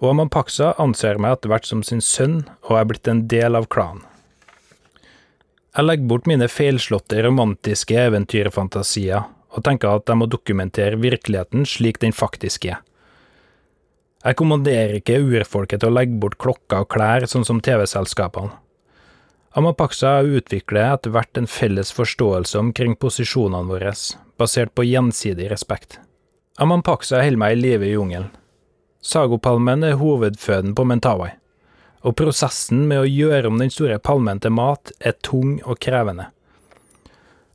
Og 0.00 0.14
Amampaksa 0.14 0.72
anser 0.80 1.20
meg 1.20 1.36
etter 1.36 1.52
hvert 1.52 1.68
som 1.68 1.84
sin 1.84 2.00
sønn, 2.00 2.46
og 2.68 2.80
er 2.80 2.88
blitt 2.88 3.12
en 3.12 3.26
del 3.28 3.56
av 3.56 3.68
klanen. 3.72 4.04
Jeg 5.76 5.84
legger 5.84 6.08
bort 6.08 6.28
mine 6.28 6.48
feilslåtte 6.48 7.20
romantiske 7.20 8.00
eventyrfantasier, 8.00 9.28
og 9.52 9.64
tenker 9.64 9.92
at 9.92 10.08
jeg 10.08 10.20
må 10.20 10.28
dokumentere 10.32 10.96
virkeligheten 11.00 11.68
slik 11.68 12.00
den 12.00 12.16
faktisk 12.16 12.64
er. 12.72 12.80
Jeg 14.26 14.34
kommanderer 14.40 14.96
ikke 14.98 15.20
urfolket 15.22 15.84
til 15.84 15.92
å 15.92 15.94
legge 15.94 16.16
bort 16.18 16.34
klokker 16.42 16.82
og 16.82 16.88
klær, 16.90 17.28
sånn 17.30 17.44
som 17.46 17.60
TV-selskapene. 17.62 18.56
Amapaksa 19.56 20.18
utvikler 20.26 20.96
etter 20.96 21.12
hvert 21.14 21.38
en 21.38 21.46
felles 21.46 21.92
forståelse 21.94 22.58
omkring 22.58 22.96
posisjonene 23.00 23.70
våre, 23.70 23.92
basert 24.36 24.74
på 24.74 24.84
gjensidig 24.84 25.46
respekt. 25.52 26.00
Amampaksa 26.58 27.22
holder 27.22 27.40
meg 27.40 27.54
i 27.54 27.60
live 27.60 27.86
i 27.86 27.94
jungelen. 27.94 28.32
Sagopalmen 29.00 29.86
er 29.86 30.00
hovedføden 30.00 30.74
på 30.74 30.84
Mentawai, 30.90 31.30
og 32.02 32.18
prosessen 32.18 32.82
med 32.90 33.04
å 33.04 33.08
gjøre 33.08 33.52
om 33.52 33.62
den 33.62 33.70
store 33.70 34.00
palmen 34.02 34.42
til 34.42 34.56
mat 34.58 34.90
er 34.98 35.14
tung 35.22 35.60
og 35.62 35.78
krevende. 35.78 36.32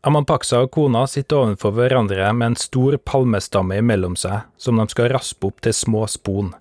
Amampaksa 0.07 0.63
og 0.63 0.71
kona 0.73 1.03
sitter 1.05 1.43
ovenfor 1.43 1.75
hverandre 1.75 2.31
med 2.33 2.53
en 2.53 2.57
stor 2.57 2.95
palmestamme 3.05 3.77
imellom 3.83 4.15
seg, 4.17 4.47
som 4.57 4.79
de 4.79 4.87
skal 4.89 5.11
raspe 5.13 5.51
opp 5.51 5.61
til 5.61 5.75
små 5.77 6.07
spon. 6.09 6.55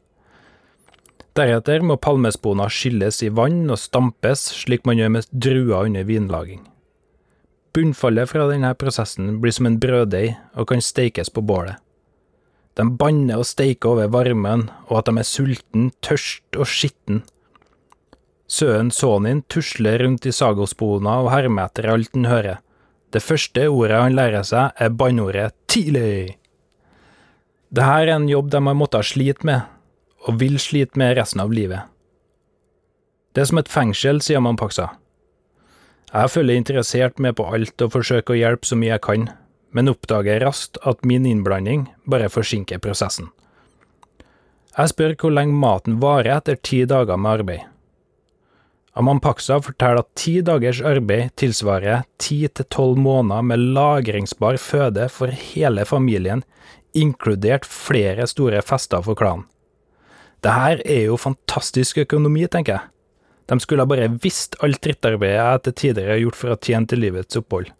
Deretter 1.38 1.84
må 1.86 1.96
palmespona 2.02 2.66
skylles 2.72 3.20
i 3.22 3.30
vann 3.30 3.70
og 3.70 3.78
stampes, 3.78 4.42
slik 4.62 4.86
man 4.88 4.98
gjør 4.98 5.12
med 5.14 5.28
druer 5.30 5.86
under 5.86 6.06
vinlaging. 6.08 6.64
Bunnfallet 7.74 8.32
fra 8.32 8.48
denne 8.50 8.72
prosessen 8.74 9.36
blir 9.42 9.54
som 9.54 9.68
en 9.68 9.78
brøddeig 9.82 10.34
og 10.58 10.70
kan 10.72 10.82
steikes 10.82 11.30
på 11.30 11.44
bålet. 11.46 11.78
De 12.78 12.86
banner 12.98 13.38
og 13.38 13.46
steiker 13.46 13.92
over 13.92 14.10
varmen, 14.10 14.68
og 14.88 15.00
at 15.00 15.10
de 15.10 15.22
er 15.22 15.28
sulten, 15.28 15.90
tørst 16.02 16.58
og 16.58 16.66
skitten. 16.70 17.22
Sønnen 18.50 18.90
Sonin 18.90 19.44
tusler 19.50 20.02
rundt 20.02 20.26
i 20.26 20.34
sagospona 20.34 21.20
og 21.22 21.30
hermer 21.30 21.70
etter 21.70 21.90
alt 21.92 22.14
han 22.16 22.26
hører 22.30 22.58
det 23.10 23.22
første 23.22 23.66
ordet 23.66 23.98
han 23.98 24.14
lærer 24.14 24.44
seg, 24.46 24.70
er 24.78 24.94
banneordet 24.94 25.50
tidlig. 25.70 26.36
Dette 27.70 27.96
er 28.02 28.14
en 28.14 28.28
jobb 28.30 28.50
de 28.52 28.60
har 28.66 28.76
måttet 28.78 29.08
slite 29.08 29.46
med, 29.46 29.66
og 30.26 30.40
vil 30.40 30.58
slite 30.60 30.98
med 31.00 31.16
resten 31.18 31.42
av 31.42 31.52
livet. 31.52 31.86
Det 33.34 33.44
er 33.44 33.50
som 33.50 33.60
et 33.60 33.70
fengsel, 33.70 34.18
sier 34.24 34.42
Mampaksa. 34.42 34.88
Jeg 36.10 36.32
følger 36.34 36.58
interessert 36.58 37.20
med 37.22 37.36
på 37.38 37.46
alt 37.46 37.82
og 37.84 37.92
forsøker 37.94 38.34
å 38.34 38.40
hjelpe 38.40 38.66
så 38.66 38.78
mye 38.78 38.96
jeg 38.96 39.04
kan, 39.06 39.28
men 39.70 39.90
oppdager 39.92 40.42
raskt 40.42 40.80
at 40.82 41.06
min 41.06 41.28
innblanding 41.28 41.86
bare 42.10 42.30
forsinker 42.32 42.82
prosessen. 42.82 43.30
Jeg 44.74 44.90
spør 44.92 45.14
hvor 45.18 45.34
lenge 45.34 45.54
maten 45.54 46.00
varer 46.02 46.36
etter 46.36 46.58
ti 46.58 46.82
dager 46.90 47.18
med 47.18 47.40
arbeid. 47.40 47.68
Amampaksa 48.98 49.60
forteller 49.62 50.02
at 50.02 50.10
ti 50.18 50.40
dagers 50.42 50.80
arbeid 50.82 51.30
tilsvarer 51.38 52.02
ti 52.18 52.42
til 52.48 52.66
tolv 52.74 52.98
måneder 52.98 53.46
med 53.46 53.62
lagringsbar 53.76 54.58
føde 54.58 55.06
for 55.14 55.30
hele 55.30 55.86
familien, 55.86 56.42
inkludert 56.98 57.68
flere 57.68 58.26
store 58.26 58.62
fester 58.66 59.06
for 59.06 59.18
klanen. 59.18 59.46
Det 60.40 60.54
her 60.56 60.80
er 60.88 61.04
jo 61.10 61.18
fantastisk 61.20 62.00
økonomi, 62.04 62.46
tenker 62.48 62.78
jeg. 62.78 62.88
De 63.50 63.58
skulle 63.60 63.86
bare 63.90 64.08
visst 64.22 64.56
alt 64.64 64.80
drittarbeidet 64.84 65.36
jeg 65.36 65.62
til 65.64 65.76
tider 65.82 66.12
har 66.12 66.20
gjort 66.22 66.38
for 66.38 66.54
å 66.54 66.60
tjene 66.62 66.88
til 66.88 67.02
livets 67.02 67.40
opphold. 67.40 67.72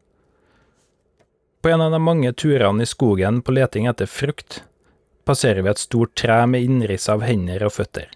På 1.61 1.71
en 1.71 1.85
av 1.85 1.93
de 1.95 2.01
mange 2.03 2.33
turene 2.33 2.85
i 2.85 2.89
skogen 2.89 3.43
på 3.45 3.55
leting 3.55 3.87
etter 3.87 4.09
frukt, 4.11 4.63
passerer 5.29 5.63
vi 5.63 5.71
et 5.71 5.81
stort 5.81 6.15
tre 6.19 6.41
med 6.49 6.65
innriss 6.65 7.09
av 7.13 7.23
hender 7.23 7.67
og 7.69 7.77
føtter. 7.77 8.09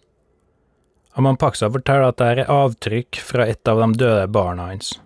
Amampaksa 1.15 1.69
forteller 1.71 2.09
at 2.11 2.19
det 2.19 2.31
er 2.33 2.51
avtrykk 2.51 3.21
fra 3.23 3.47
et 3.47 3.71
av 3.71 3.79
de 3.85 4.01
døde 4.01 4.27
barna 4.35 4.71
hans. 4.73 4.97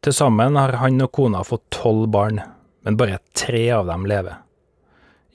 Til 0.00 0.16
sammen 0.16 0.56
har 0.56 0.74
han 0.80 1.04
og 1.04 1.12
kona 1.14 1.44
fått 1.46 1.68
tolv 1.76 2.08
barn, 2.10 2.40
men 2.82 2.96
bare 2.98 3.20
tre 3.36 3.66
av 3.76 3.86
dem 3.86 4.08
lever. 4.10 4.40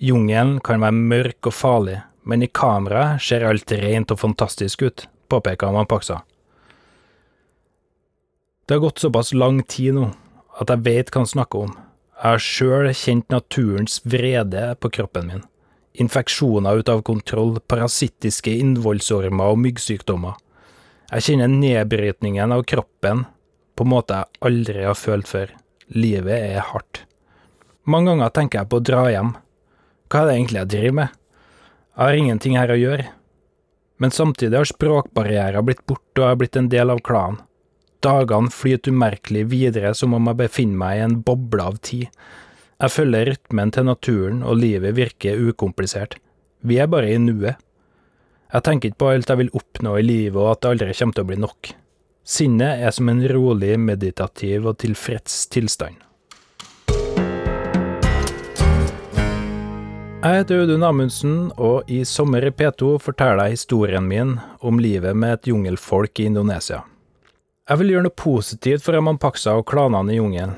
Jungelen 0.01 0.57
kan 0.65 0.81
være 0.83 0.97
mørk 1.13 1.47
og 1.47 1.55
farlig, 1.55 1.99
men 2.25 2.43
i 2.43 2.51
kameraet 2.51 3.23
ser 3.23 3.45
alt 3.47 3.71
rent 3.71 4.11
og 4.13 4.21
fantastisk 4.21 4.85
ut, 4.85 5.07
påpeker 5.29 5.73
Mampaksa. 5.73 6.21
Det 8.65 8.75
har 8.75 8.83
gått 8.83 9.01
såpass 9.01 9.33
lang 9.33 9.61
tid 9.63 9.93
nå 9.97 10.11
at 10.59 10.71
jeg 10.71 10.85
vet 10.85 11.11
hva 11.11 11.21
han 11.21 11.29
snakker 11.29 11.67
om. 11.67 11.75
Jeg 12.15 12.25
har 12.25 12.41
sjøl 12.41 12.93
kjent 12.95 13.27
naturens 13.33 13.99
vrede 14.07 14.71
på 14.81 14.89
kroppen 14.97 15.29
min 15.29 15.45
infeksjoner 15.99 16.75
ut 16.75 16.89
av 16.89 17.01
kontroll, 17.01 17.59
parasittiske 17.67 18.51
innvollsormer 18.51 19.53
og 19.53 19.61
myggsykdommer. 19.63 20.35
Jeg 21.11 21.27
kjenner 21.27 21.51
nedbrytningen 21.51 22.51
av 22.51 22.65
kroppen 22.67 23.25
på 23.75 23.85
en 23.85 23.91
måte 23.91 24.19
jeg 24.21 24.41
aldri 24.49 24.85
har 24.87 24.97
følt 24.97 25.29
før. 25.29 25.51
Livet 25.93 26.35
er 26.35 26.65
hardt. 26.71 27.03
Mange 27.85 28.11
ganger 28.11 28.33
tenker 28.33 28.61
jeg 28.61 28.71
på 28.71 28.79
å 28.79 28.85
dra 28.89 29.03
hjem. 29.13 29.35
Hva 30.09 30.21
er 30.21 30.27
det 30.29 30.35
egentlig 30.39 30.61
jeg 30.61 30.71
driver 30.73 30.97
med? 30.99 31.19
Jeg 31.95 32.03
har 32.03 32.17
ingenting 32.19 32.57
her 32.59 32.73
å 32.73 32.75
gjøre. 32.75 33.05
Men 34.03 34.11
samtidig 34.11 34.57
har 34.59 34.67
språkbarrierer 34.67 35.63
blitt 35.63 35.85
borte 35.87 36.19
og 36.19 36.25
jeg 36.25 36.33
har 36.33 36.39
blitt 36.41 36.57
en 36.59 36.71
del 36.71 36.91
av 36.91 36.99
klanen. 37.07 37.37
Dagene 38.03 38.51
flyter 38.51 38.91
umerkelig 38.91 39.45
videre 39.49 39.93
som 39.95 40.13
om 40.13 40.27
jeg 40.27 40.41
befinner 40.43 40.81
meg 40.81 40.97
i 40.97 41.05
en 41.05 41.15
boble 41.25 41.63
av 41.63 41.79
tid. 41.79 42.09
Jeg 42.83 42.91
følger 42.91 43.29
rytmen 43.31 43.71
til 43.71 43.87
naturen, 43.87 44.43
og 44.43 44.59
livet 44.59 44.97
virker 44.97 45.39
ukomplisert. 45.39 46.17
Vi 46.67 46.81
er 46.83 46.91
bare 46.91 47.13
i 47.13 47.21
nuet. 47.23 47.55
Jeg 48.51 48.67
tenker 48.67 48.91
ikke 48.91 49.01
på 49.01 49.11
alt 49.13 49.31
jeg 49.31 49.41
vil 49.45 49.55
oppnå 49.55 49.95
i 49.97 50.05
livet 50.05 50.37
og 50.41 50.51
at 50.51 50.61
det 50.61 50.73
aldri 50.73 50.97
kommer 50.99 51.15
til 51.15 51.25
å 51.25 51.29
bli 51.31 51.39
nok. 51.47 51.71
Sinnet 52.25 52.83
er 52.83 52.91
som 52.91 53.09
en 53.09 53.23
rolig, 53.31 53.77
meditativ 53.79 54.67
og 54.67 54.81
tilfreds 54.83 55.45
tilstand. 55.55 56.04
Jeg 60.25 60.39
heter 60.39 60.63
Audun 60.63 60.81
Amundsen, 60.81 61.33
og 61.61 61.85
i 61.85 61.99
Sommer 62.01 62.47
i 62.47 62.49
P2 62.49 62.95
forteller 62.97 63.45
jeg 63.45 63.59
historien 63.59 64.07
min 64.09 64.31
om 64.65 64.79
livet 64.81 65.13
med 65.13 65.35
et 65.35 65.49
jungelfolk 65.51 66.17
i 66.17 66.25
Indonesia. 66.31 66.79
Jeg 67.69 67.77
vil 67.77 67.91
gjøre 67.93 68.07
noe 68.07 68.17
positivt 68.17 68.81
for 68.81 68.97
Amampaksa 68.97 69.53
og 69.59 69.67
klanene 69.69 70.15
i 70.15 70.17
jungelen. 70.17 70.55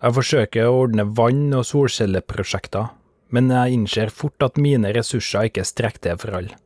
Jeg 0.00 0.16
forsøker 0.16 0.70
å 0.70 0.78
ordne 0.86 1.04
vann- 1.18 1.52
og 1.52 1.66
solcelleprosjekter, 1.68 2.94
men 3.28 3.52
jeg 3.52 3.76
innser 3.76 4.14
fort 4.22 4.48
at 4.48 4.56
mine 4.56 4.94
ressurser 4.96 5.50
ikke 5.50 5.66
strekker 5.68 6.00
til 6.08 6.22
for 6.24 6.38
alle. 6.40 6.56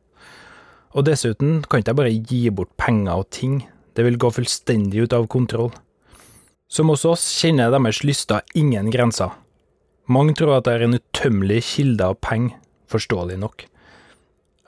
Og 0.95 1.09
dessuten 1.11 1.59
kan 1.67 1.83
ikke 1.83 1.91
jeg 1.91 1.99
bare 1.99 2.15
gi 2.31 2.41
bort 2.55 2.71
penger 2.79 3.19
og 3.19 3.29
ting, 3.35 3.65
det 3.99 4.07
vil 4.07 4.15
gå 4.15 4.31
fullstendig 4.31 5.09
ut 5.09 5.17
av 5.19 5.27
kontroll. 5.27 5.73
Som 6.71 6.87
hos 6.87 7.03
oss 7.03 7.27
kjenner 7.43 7.67
deres 7.67 7.99
lyster 8.07 8.47
ingen 8.55 8.87
grenser. 8.95 9.35
Mange 10.09 10.33
tror 10.33 10.55
at 10.57 10.65
jeg 10.65 10.79
er 10.79 10.87
en 10.87 10.97
utømmelig 10.97 11.59
kilde 11.67 12.05
av 12.09 12.15
penger, 12.25 12.55
forståelig 12.89 13.35
nok. 13.37 13.65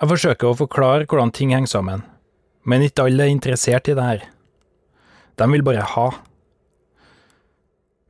Jeg 0.02 0.10
forsøker 0.12 0.52
å 0.52 0.58
forklare 0.60 1.08
hvordan 1.10 1.34
ting 1.34 1.54
henger 1.54 1.72
sammen, 1.72 2.04
men 2.62 2.86
ikke 2.86 3.08
alle 3.10 3.26
er 3.26 3.34
interessert 3.34 3.90
i 3.90 3.96
det 3.98 4.06
her. 4.06 4.28
De 5.42 5.48
vil 5.50 5.66
bare 5.66 5.88
ha. 5.96 6.06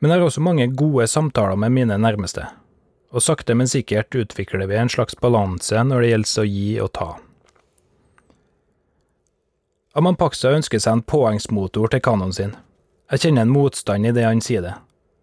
Men 0.03 0.11
jeg 0.11 0.19
har 0.19 0.27
også 0.27 0.43
mange 0.43 0.67
gode 0.75 1.07
samtaler 1.07 1.55
med 1.55 1.71
mine 1.71 1.95
nærmeste, 2.03 2.49
og 3.15 3.23
sakte, 3.23 3.55
men 3.55 3.69
sikkert 3.71 4.11
utvikler 4.11 4.67
vi 4.67 4.79
en 4.81 4.91
slags 4.91 5.15
balanse 5.15 5.87
når 5.87 6.03
det 6.03 6.11
gjelder 6.11 6.43
å 6.43 6.47
gi 6.51 6.69
og 6.83 6.93
ta. 6.99 7.09
Amampaksa 9.95 10.51
ønsker 10.55 10.83
seg 10.83 10.99
en 10.99 11.07
påhengsmotor 11.07 11.91
til 11.91 12.03
kanoen 12.03 12.35
sin. 12.35 12.55
Jeg 13.11 13.23
kjenner 13.23 13.47
en 13.47 13.55
motstand 13.55 14.07
i 14.07 14.15
det 14.15 14.27
han 14.27 14.43
sier 14.43 14.63
det, 14.63 14.75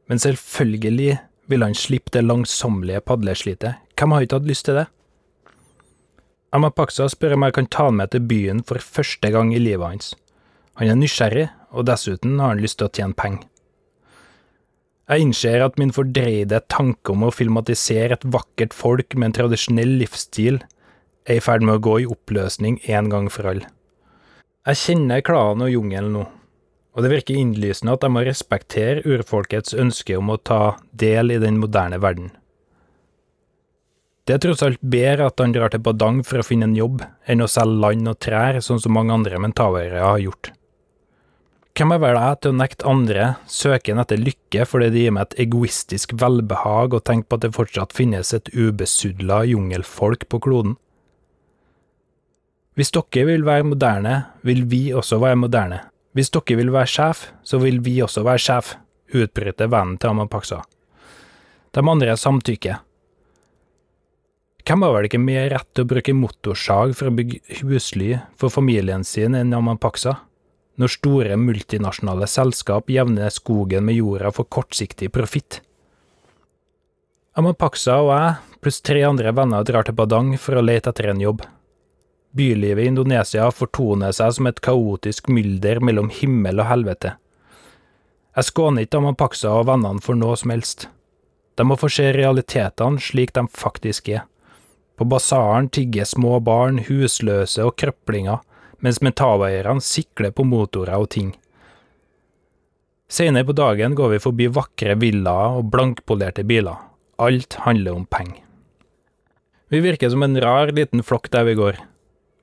men 0.08 0.20
selvfølgelig 0.20 1.18
vil 1.48 1.64
han 1.64 1.76
slippe 1.76 2.12
det 2.14 2.24
langsommelige 2.26 3.02
padleslitet, 3.08 3.80
hvem 3.98 4.14
har 4.14 4.24
ikke 4.24 4.40
hatt 4.40 4.48
lyst 4.48 4.68
til 4.68 4.78
det? 4.78 4.86
Amapaksa 6.54 7.08
spør 7.12 7.36
om 7.36 7.44
jeg 7.44 7.56
kan 7.58 7.68
ta 7.68 7.88
han 7.88 7.98
med 7.98 8.12
til 8.12 8.24
byen 8.24 8.62
for 8.64 8.80
første 8.80 9.32
gang 9.34 9.50
i 9.52 9.60
livet 9.60 9.84
hans. 9.84 10.14
Han 10.80 10.88
er 10.88 10.96
nysgjerrig, 10.96 11.48
og 11.76 11.84
dessuten 11.88 12.38
har 12.40 12.54
han 12.54 12.62
lyst 12.62 12.78
til 12.80 12.88
å 12.88 12.92
tjene 12.94 13.16
penger. 13.18 13.44
Jeg 15.08 15.24
innser 15.24 15.64
at 15.64 15.78
min 15.80 15.92
fordreide 15.96 16.60
tanke 16.68 17.14
om 17.14 17.24
å 17.24 17.32
filmatisere 17.32 18.18
et 18.18 18.26
vakkert 18.28 18.74
folk 18.76 19.16
med 19.16 19.30
en 19.30 19.36
tradisjonell 19.38 19.94
livsstil 20.00 20.60
er 21.28 21.40
i 21.40 21.44
ferd 21.44 21.64
med 21.64 21.78
å 21.78 21.84
gå 21.84 21.94
i 22.02 22.08
oppløsning 22.08 22.76
en 22.92 23.08
gang 23.12 23.30
for 23.32 23.48
alle. 23.48 23.68
Jeg 24.68 24.80
kjenner 24.82 25.24
klanen 25.24 25.64
og 25.64 25.72
jungelen 25.72 26.12
nå, 26.12 26.26
og 26.98 27.04
det 27.04 27.12
virker 27.12 27.38
innlysende 27.38 27.92
at 27.94 28.02
de 28.02 28.08
må 28.10 28.24
respektere 28.26 29.04
urfolkets 29.06 29.76
ønske 29.78 30.16
om 30.18 30.32
å 30.34 30.40
ta 30.42 30.74
del 30.98 31.30
i 31.30 31.38
den 31.38 31.60
moderne 31.62 32.00
verden. 32.02 32.32
Det 34.26 34.34
er 34.34 34.40
tross 34.42 34.64
alt 34.66 34.82
bedre 34.82 35.28
at 35.30 35.38
han 35.38 35.54
drar 35.54 35.70
til 35.70 35.80
Badang 35.86 36.18
for 36.26 36.42
å 36.42 36.44
finne 36.44 36.66
en 36.66 36.74
jobb, 36.76 37.04
enn 37.30 37.40
å 37.40 37.46
selge 37.48 37.78
land 37.84 38.10
og 38.10 38.18
trær, 38.20 38.58
sånn 38.60 38.82
som 38.82 38.98
mange 38.98 39.14
andre 39.14 39.38
mentavere 39.40 40.02
har 40.02 40.18
gjort. 40.20 40.50
Hvem 41.78 41.94
er 41.94 42.00
vel 42.02 42.18
jeg 42.18 42.40
til 42.42 42.50
å 42.50 42.56
nekte 42.58 42.88
andre 42.90 43.28
søken 43.46 44.02
etter 44.02 44.18
lykke 44.18 44.66
fordi 44.66 44.88
det 44.90 45.04
gir 45.04 45.14
meg 45.14 45.28
et 45.28 45.36
egoistisk 45.46 46.16
velbehag 46.18 46.96
å 46.98 47.00
tenke 47.00 47.30
på 47.30 47.38
at 47.38 47.44
det 47.46 47.52
fortsatt 47.54 47.94
finnes 47.94 48.34
et 48.34 48.50
ubesudla 48.50 49.44
jungelfolk 49.46 50.26
på 50.26 50.42
kloden? 50.42 50.74
Hvis 52.74 52.90
dere 52.94 53.30
vil 53.30 53.46
være 53.46 53.70
moderne, 53.70 54.16
vil 54.42 54.66
vi 54.66 54.88
også 54.90 55.22
være 55.22 55.38
moderne. 55.46 55.78
Hvis 56.18 56.32
dere 56.34 56.58
vil 56.58 56.74
være 56.74 56.90
sjef, 56.90 57.28
så 57.46 57.62
vil 57.62 57.78
vi 57.86 58.00
også 58.02 58.24
være 58.26 58.42
sjef, 58.42 58.74
utbryter 59.14 59.70
vennen 59.70 60.00
til 60.02 60.10
Amapaksa. 60.10 60.64
De 61.70 61.84
andre 61.84 62.16
samtykker. 62.18 62.80
Hvem 64.66 64.82
har 64.82 64.96
vel 64.96 65.06
ikke 65.06 65.22
mer 65.22 65.46
rett 65.54 65.68
til 65.72 65.86
å 65.86 65.88
bruke 65.94 66.16
motorsag 66.18 66.96
for 66.98 67.08
å 67.08 67.14
bygge 67.14 67.62
husly 67.62 68.16
for 68.36 68.50
familien 68.52 69.06
sin 69.06 69.38
enn 69.38 69.54
Amapaksa? 69.54 70.18
når 70.78 70.94
store 70.94 71.36
multinasjonale 71.40 72.28
selskap 72.30 72.90
jevner 72.92 73.32
skogen 73.34 73.86
med 73.88 73.98
jorda 73.98 74.30
for 74.34 74.46
kortsiktig 74.46 75.10
profitt. 75.14 75.60
Amapaksa 77.38 77.98
og 78.04 78.12
jeg, 78.14 78.36
pluss 78.62 78.78
tre 78.82 79.02
andre 79.06 79.32
venner, 79.34 79.66
drar 79.66 79.86
til 79.86 79.96
Badang 79.98 80.36
for 80.38 80.58
å 80.58 80.62
lete 80.62 80.92
etter 80.92 81.10
en 81.10 81.22
jobb. 81.22 81.42
Bylivet 82.36 82.84
i 82.84 82.88
Indonesia 82.88 83.48
fortoner 83.50 84.12
seg 84.12 84.34
som 84.36 84.48
et 84.50 84.60
kaotisk 84.64 85.30
mylder 85.32 85.80
mellom 85.80 86.10
himmel 86.12 86.60
og 86.60 86.68
helvete. 86.68 87.14
Jeg 88.36 88.50
skåner 88.50 88.84
ikke 88.84 89.00
Amapaksa 89.00 89.54
og 89.58 89.66
vennene 89.70 90.04
for 90.04 90.18
noe 90.18 90.36
som 90.38 90.52
helst. 90.52 90.86
De 91.58 91.64
må 91.66 91.74
få 91.80 91.88
se 91.90 92.12
realitetene 92.14 93.00
slik 93.02 93.32
de 93.34 93.46
faktisk 93.50 94.12
er. 94.12 94.26
På 94.98 95.06
basaren 95.08 95.70
tigger 95.72 96.06
små 96.06 96.38
barn, 96.44 96.78
husløse 96.86 97.64
og 97.64 97.76
krøplinger, 97.80 98.44
mens 98.84 99.00
metaveierne 99.02 99.82
sikler 99.82 100.34
på 100.34 100.46
motorer 100.46 100.98
og 100.98 101.08
ting. 101.14 101.32
Senere 103.08 103.48
på 103.48 103.56
dagen 103.56 103.94
går 103.98 104.12
vi 104.14 104.22
forbi 104.22 104.50
vakre 104.52 104.98
villaer 105.00 105.58
og 105.58 105.70
blankpolerte 105.72 106.44
biler. 106.46 106.76
Alt 107.18 107.56
handler 107.64 107.96
om 107.96 108.06
penger. 108.06 108.42
Vi 109.68 109.80
virker 109.84 110.12
som 110.12 110.22
en 110.24 110.38
rar 110.40 110.70
liten 110.76 111.02
flokk 111.02 111.30
der 111.32 111.46
vi 111.48 111.56
går. 111.58 111.80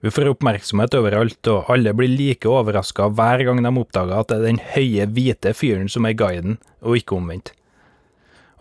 Vi 0.06 0.12
får 0.14 0.28
oppmerksomhet 0.30 0.94
overalt, 0.94 1.48
og 1.50 1.70
alle 1.74 1.90
blir 1.98 2.12
like 2.14 2.46
overraska 2.46 3.08
hver 3.18 3.42
gang 3.48 3.64
de 3.66 3.72
oppdager 3.82 4.20
at 4.20 4.30
det 4.30 4.36
er 4.38 4.44
den 4.46 4.60
høye, 4.76 5.08
hvite 5.10 5.54
fyren 5.58 5.90
som 5.90 6.06
er 6.06 6.14
guiden, 6.14 6.60
og 6.86 7.00
ikke 7.00 7.18
omvendt. 7.18 7.56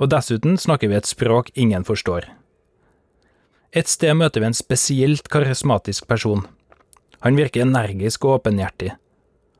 Og 0.00 0.08
dessuten 0.08 0.56
snakker 0.56 0.88
vi 0.88 0.96
et 0.96 1.10
språk 1.10 1.52
ingen 1.52 1.84
forstår. 1.84 2.30
Et 3.76 3.92
sted 3.92 4.16
møter 4.16 4.40
vi 4.40 4.48
en 4.48 4.56
spesielt 4.56 5.28
karismatisk 5.28 6.08
person. 6.08 6.46
Han 7.20 7.36
virker 7.36 7.68
energisk 7.68 8.24
og 8.24 8.38
åpenhjertig. 8.38 8.94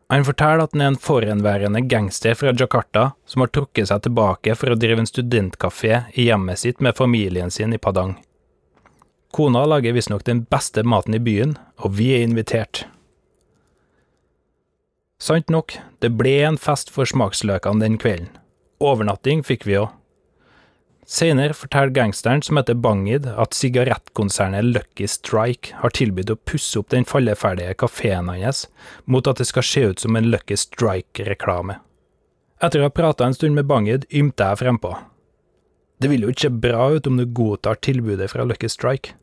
Han 0.08 0.24
forteller 0.24 0.64
at 0.64 0.72
han 0.72 0.86
er 0.86 0.94
en 0.94 1.00
forhenværende 1.04 1.84
gangster 1.90 2.32
fra 2.32 2.56
Jakarta 2.56 3.10
som 3.28 3.44
har 3.44 3.52
trukket 3.52 3.92
seg 3.92 4.06
tilbake 4.08 4.56
for 4.56 4.72
å 4.72 4.80
drive 4.80 5.04
en 5.04 5.10
studentkafé 5.12 6.06
i 6.16 6.30
hjemmet 6.30 6.64
sitt 6.64 6.80
med 6.80 6.96
familien 6.96 7.52
sin 7.52 7.76
i 7.76 7.80
Padang. 7.88 8.16
Kona 9.34 9.64
lager 9.66 9.96
visstnok 9.96 10.22
den 10.28 10.44
beste 10.46 10.84
maten 10.86 11.16
i 11.16 11.18
byen, 11.18 11.56
og 11.82 11.96
vi 11.98 12.12
er 12.14 12.22
invitert. 12.22 12.84
Sant 15.18 15.50
nok, 15.50 15.74
det 15.98 16.12
ble 16.14 16.36
en 16.46 16.58
fest 16.60 16.92
for 16.94 17.08
smaksløkene 17.10 17.82
den 17.82 17.96
kvelden. 17.98 18.28
Overnatting 18.78 19.42
fikk 19.42 19.66
vi 19.66 19.80
òg. 19.80 19.88
Senere 21.10 21.56
forteller 21.58 21.90
gangsteren 21.96 22.44
som 22.46 22.60
heter 22.60 22.78
Bangid 22.78 23.26
at 23.26 23.58
sigarettkonsernet 23.58 24.70
Lucky 24.70 25.08
Strike 25.10 25.80
har 25.82 25.92
tilbudt 25.98 26.30
å 26.30 26.38
pusse 26.48 26.78
opp 26.78 26.94
den 26.94 27.04
falleferdige 27.04 27.74
kafeen 27.82 28.30
hans 28.30 28.68
mot 29.04 29.26
at 29.26 29.42
det 29.42 29.48
skal 29.50 29.66
se 29.66 29.82
ut 29.90 30.06
som 30.06 30.14
en 30.14 30.30
Lucky 30.30 30.56
Strike-reklame. 30.56 31.80
Etter 32.62 32.80
å 32.80 32.86
ha 32.86 32.94
prata 32.94 33.26
en 33.26 33.34
stund 33.34 33.58
med 33.58 33.66
Bangid, 33.66 34.06
ymte 34.14 34.46
jeg 34.46 34.62
frempå. 34.62 34.94
Det 35.98 36.08
vil 36.14 36.22
jo 36.22 36.30
ikke 36.30 36.46
se 36.46 36.54
bra 36.70 36.88
ut 36.94 37.10
om 37.10 37.18
du 37.18 37.26
godtar 37.26 37.82
tilbudet 37.82 38.30
fra 38.30 38.46
Lucky 38.46 38.70
Strike. 38.70 39.18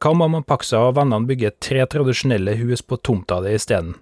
Hva 0.00 0.14
om 0.24 0.38
Paksa 0.48 0.78
og 0.88 0.94
vennene 0.96 1.28
bygger 1.28 1.58
tre 1.60 1.82
tradisjonelle 1.84 2.54
hus 2.56 2.80
på 2.80 2.96
tomta 3.04 3.42
di 3.44 3.52
isteden? 3.52 3.98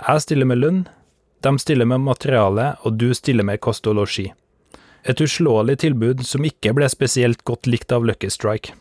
Jeg 0.00 0.22
stiller 0.24 0.48
med 0.48 0.62
lønn, 0.62 0.78
de 1.44 1.52
stiller 1.60 1.84
med 1.84 2.00
materiale, 2.00 2.70
og 2.80 2.96
du 2.96 3.10
stiller 3.12 3.44
med 3.44 3.60
kost 3.60 3.84
og 3.90 3.98
losji. 3.98 4.30
Et 5.04 5.20
uslåelig 5.20 5.76
tilbud 5.84 6.24
som 6.24 6.44
ikke 6.48 6.72
ble 6.72 6.88
spesielt 6.88 7.44
godt 7.44 7.68
likt 7.68 7.92
av 7.92 8.08
Lucky 8.08 8.32
Strike. 8.32 8.72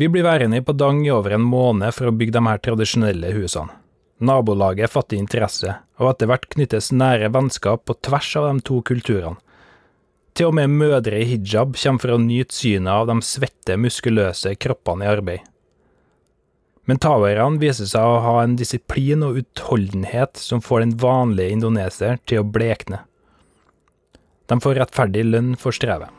Vi 0.00 0.08
blir 0.08 0.24
værende 0.24 0.62
på 0.64 0.72
Dang 0.72 1.04
i 1.04 1.12
over 1.12 1.36
en 1.36 1.44
måned 1.44 1.92
for 1.92 2.08
å 2.08 2.16
bygge 2.16 2.38
de 2.38 2.46
her 2.48 2.64
tradisjonelle 2.64 3.36
husene. 3.36 3.76
Nabolaget 4.24 4.88
fatter 4.88 5.20
interesse, 5.20 5.76
og 6.00 6.14
etter 6.14 6.30
hvert 6.30 6.48
knyttes 6.48 6.94
nære 6.96 7.28
vennskap 7.34 7.84
på 7.84 8.00
tvers 8.00 8.36
av 8.40 8.48
de 8.48 8.64
to 8.64 8.80
kulturene. 8.88 9.36
Til 10.34 10.50
og 10.50 10.56
med 10.58 10.72
mødre 10.74 11.20
i 11.22 11.26
hijab 11.30 11.76
kommer 11.78 12.02
for 12.02 12.12
å 12.16 12.18
nyte 12.18 12.56
synet 12.56 12.90
av 12.90 13.06
de 13.06 13.14
svette, 13.22 13.76
muskuløse 13.78 14.56
kroppene 14.58 15.06
i 15.06 15.10
arbeid. 15.12 15.44
Men 16.90 16.98
tawaierne 17.00 17.62
viser 17.62 17.86
seg 17.88 18.02
å 18.02 18.18
ha 18.24 18.34
en 18.42 18.56
disiplin 18.58 19.22
og 19.24 19.38
utholdenhet 19.40 20.36
som 20.42 20.60
får 20.64 20.82
den 20.82 20.96
vanlige 21.00 21.54
indoneser 21.54 22.18
til 22.26 22.42
å 22.42 22.48
blekne. 22.56 23.04
De 24.50 24.58
får 24.60 24.76
rettferdig 24.82 25.24
lønn 25.30 25.54
for 25.56 25.72
strevet. 25.72 26.10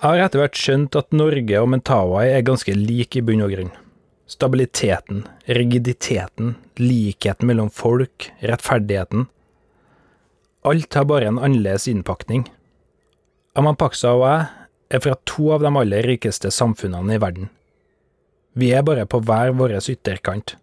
Har 0.00 0.20
etter 0.20 0.40
hvert 0.40 0.56
skjønt 0.56 0.96
at 0.96 1.12
Norge 1.12 1.60
og 1.60 1.68
Mentawai 1.72 2.30
er 2.30 2.46
ganske 2.46 2.72
like 2.76 3.20
i 3.20 3.24
bunn 3.24 3.44
og 3.44 3.52
grunn. 3.52 3.72
Stabiliteten, 4.30 5.24
rigiditeten, 5.50 6.54
likheten 6.78 7.50
mellom 7.50 7.70
folk, 7.74 8.30
rettferdigheten. 8.40 9.26
Alt 10.64 10.94
har 10.94 11.08
bare 11.08 11.28
en 11.28 11.40
annerledes 11.40 11.88
innpakning. 11.90 12.46
Amampaksa 13.58 14.14
og 14.16 14.26
jeg 14.28 14.46
er 14.90 15.02
fra 15.04 15.16
to 15.28 15.50
av 15.54 15.64
de 15.64 15.72
aller 15.82 16.06
rikeste 16.06 16.52
samfunnene 16.54 17.16
i 17.16 17.22
verden. 17.22 17.50
Vi 18.58 18.72
er 18.74 18.86
bare 18.86 19.06
på 19.06 19.20
hver 19.22 19.52
vår 19.58 19.76
ytterkant. 19.78 20.56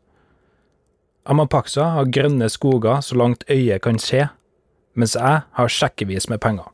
Amapaksa 1.28 1.90
har 1.96 2.08
grønne 2.12 2.48
skoger 2.50 3.02
så 3.04 3.16
langt 3.20 3.44
øyet 3.52 3.84
kan 3.84 4.00
se, 4.00 4.30
mens 4.96 5.16
jeg 5.16 5.44
har 5.44 5.72
sjekkevis 5.72 6.30
med 6.32 6.40
penger. 6.40 6.68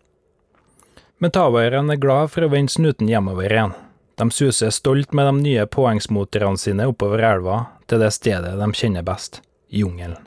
Metawaierne 1.23 1.95
er 1.95 2.01
glad 2.03 2.33
for 2.33 2.43
å 2.43 2.51
vende 2.51 2.73
snuten 2.73 3.07
hjemover 3.07 3.47
igjen. 3.47 3.73
De 4.19 4.25
suser 4.33 4.73
stolt 4.75 5.13
med 5.15 5.29
de 5.29 5.33
nye 5.45 5.65
påhengsmotorene 5.71 6.59
sine 6.59 6.87
oppover 6.91 7.23
elva 7.23 7.59
til 7.87 8.01
det 8.03 8.09
stedet 8.11 8.57
de 8.59 8.67
kjenner 8.75 9.05
best, 9.07 9.39
jungelen. 9.71 10.19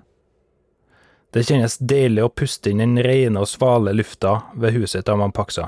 Det 1.35 1.43
kjennes 1.45 1.77
deilig 1.85 2.23
å 2.25 2.33
puste 2.33 2.73
inn 2.73 2.81
den 2.81 2.97
rene 3.05 3.43
og 3.43 3.51
svale 3.51 3.93
lufta 3.93 4.39
ved 4.57 4.73
huset 4.79 5.05
til 5.05 5.21
Mampaksa. 5.21 5.67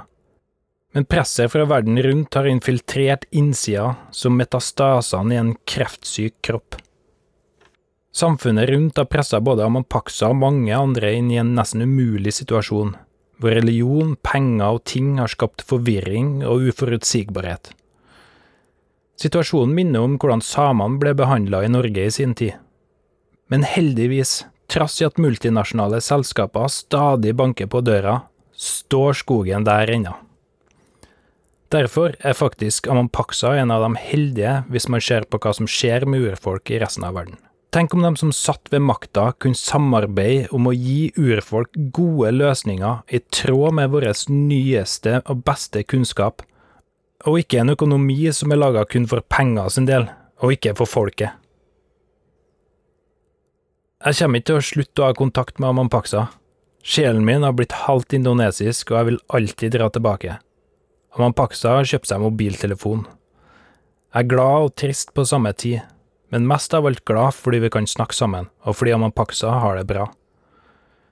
Men 0.96 1.04
presset 1.04 1.52
fra 1.52 1.66
verden 1.68 2.00
rundt 2.02 2.38
har 2.38 2.48
infiltrert 2.48 3.26
innsida 3.28 3.90
som 4.10 4.38
metastasene 4.38 5.34
i 5.34 5.40
en 5.42 5.50
kreftsyk 5.68 6.38
kropp. 6.40 6.78
Samfunnet 8.16 8.70
rundt 8.70 8.96
har 8.96 9.10
pressa 9.12 9.42
både 9.44 9.66
Amampaksa 9.68 10.32
og 10.32 10.40
mange 10.40 10.72
andre 10.72 11.12
inn 11.18 11.28
i 11.30 11.36
en 11.42 11.52
nesten 11.58 11.84
umulig 11.84 12.32
situasjon, 12.38 12.96
hvor 13.38 13.54
religion, 13.54 14.16
penger 14.26 14.78
og 14.78 14.84
ting 14.90 15.16
har 15.20 15.30
skapt 15.30 15.62
forvirring 15.66 16.40
og 16.46 16.68
uforutsigbarhet. 16.70 17.72
Situasjonen 19.18 19.74
minner 19.74 20.06
om 20.06 20.14
hvordan 20.18 20.42
samene 20.44 21.00
ble 21.02 21.14
behandla 21.18 21.64
i 21.64 21.70
Norge 21.72 22.06
i 22.06 22.14
sin 22.14 22.36
tid. 22.38 22.54
Men 23.50 23.64
heldigvis, 23.66 24.44
trass 24.70 25.00
i 25.00 25.06
at 25.08 25.18
multinasjonale 25.18 26.00
selskaper 26.04 26.68
stadig 26.70 27.34
banker 27.38 27.70
på 27.70 27.82
døra, 27.82 28.20
står 28.58 29.22
skogen 29.22 29.66
der 29.66 29.90
ennå. 29.94 30.14
Derfor 31.72 32.14
er 32.24 32.36
faktisk 32.36 32.86
Amampaksa 32.88 33.52
en 33.60 33.72
av 33.74 33.82
de 33.84 34.00
heldige 34.00 34.62
hvis 34.72 34.88
man 34.88 35.02
ser 35.04 35.26
på 35.28 35.40
hva 35.42 35.52
som 35.56 35.68
skjer 35.68 36.06
med 36.08 36.24
urfolk 36.30 36.72
i 36.72 36.80
resten 36.80 37.04
av 37.04 37.18
verden. 37.18 37.36
Tenk 37.70 37.92
om 37.94 38.02
de 38.02 38.16
som 38.16 38.30
satt 38.32 38.70
ved 38.72 38.80
makta 38.80 39.26
kunne 39.36 39.58
samarbeide 39.58 40.48
om 40.56 40.70
å 40.70 40.72
gi 40.72 41.10
urfolk 41.20 41.74
gode 41.92 42.30
løsninger 42.32 43.02
i 43.12 43.20
tråd 43.28 43.76
med 43.76 43.92
vår 43.92 44.06
nyeste 44.32 45.18
og 45.28 45.42
beste 45.44 45.82
kunnskap, 45.84 46.40
og 47.28 47.42
ikke 47.42 47.60
en 47.60 47.74
økonomi 47.74 48.32
som 48.32 48.54
er 48.54 48.62
laga 48.62 48.86
kun 48.88 49.04
for 49.10 49.20
penger 49.20 49.68
sin 49.74 49.88
del, 49.90 50.08
og 50.40 50.54
ikke 50.56 50.72
for 50.78 50.88
folket. 50.88 51.36
Jeg 53.98 54.16
kommer 54.16 54.40
ikke 54.40 54.48
til 54.48 54.60
å 54.60 54.64
slutte 54.64 55.02
å 55.02 55.10
ha 55.10 55.18
kontakt 55.18 55.58
med 55.58 55.68
Amampaksa. 55.74 56.28
Sjelen 56.86 57.24
min 57.26 57.44
har 57.44 57.52
blitt 57.58 57.74
halvt 57.84 58.14
indonesisk, 58.16 58.92
og 58.92 58.96
jeg 58.96 59.08
vil 59.10 59.22
alltid 59.34 59.74
dra 59.74 59.90
tilbake. 59.92 60.38
Amampaksa 61.18 61.74
har 61.76 61.88
kjøpt 61.90 62.08
seg 62.08 62.22
mobiltelefon. 62.22 63.04
Jeg 64.14 64.24
er 64.24 64.30
glad 64.30 64.68
og 64.70 64.76
trist 64.78 65.12
på 65.12 65.26
samme 65.28 65.52
tid 65.52 65.82
men 66.30 66.46
mest 66.48 66.74
av 66.74 66.86
alt 66.86 67.04
glad 67.08 67.34
fordi 67.36 67.62
vi 67.64 67.70
kan 67.72 67.86
snakke 67.88 68.16
sammen, 68.16 68.48
og 68.64 68.76
fordi 68.78 68.94
Amampaksa 68.96 69.54
har 69.62 69.78
det 69.78 69.88
bra. 69.88 70.08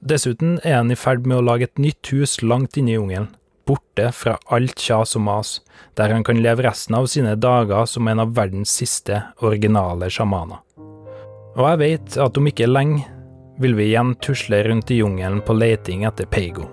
Dessuten 0.01 0.59
er 0.63 0.79
han 0.81 0.93
i 0.93 0.99
ferd 0.99 1.27
med 1.27 1.41
å 1.41 1.47
lage 1.47 1.71
et 1.71 1.81
nytt 1.81 2.13
hus 2.13 2.39
langt 2.43 2.77
inne 2.77 2.93
i 2.93 2.99
jungelen, 2.99 3.31
borte 3.67 4.13
fra 4.15 4.37
alt 4.53 4.79
kjas 4.79 5.17
og 5.19 5.25
mas, 5.27 5.57
der 5.99 6.13
han 6.15 6.25
kan 6.25 6.39
leve 6.43 6.67
resten 6.69 6.95
av 6.99 7.09
sine 7.11 7.35
dager 7.35 7.89
som 7.91 8.07
en 8.09 8.23
av 8.23 8.37
verdens 8.37 8.71
siste 8.71 9.25
originale 9.43 10.11
sjamaner. 10.13 10.63
Og 11.57 11.65
jeg 11.65 11.81
vet 11.81 12.19
at 12.21 12.37
om 12.37 12.51
ikke 12.53 12.69
lenge 12.69 13.07
vil 13.59 13.75
vi 13.79 13.91
igjen 13.91 14.15
tusle 14.21 14.61
rundt 14.69 14.93
i 14.93 15.01
jungelen 15.01 15.41
på 15.43 15.57
leiting 15.57 16.05
etter 16.05 16.29
Peigo. 16.29 16.69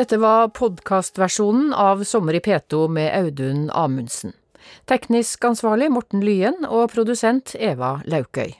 Dette 0.00 0.16
var 0.16 0.48
podkastversjonen 0.48 1.74
av 1.76 2.04
Sommer 2.08 2.38
i 2.38 2.40
P2 2.40 2.86
med 2.88 3.10
Audun 3.18 3.66
Amundsen. 3.70 4.32
Teknisk 4.88 5.44
ansvarlig 5.44 5.90
Morten 5.92 6.24
Lyen 6.24 6.64
og 6.64 6.86
produsent 6.94 7.52
Eva 7.60 7.98
Laukøy. 8.08 8.54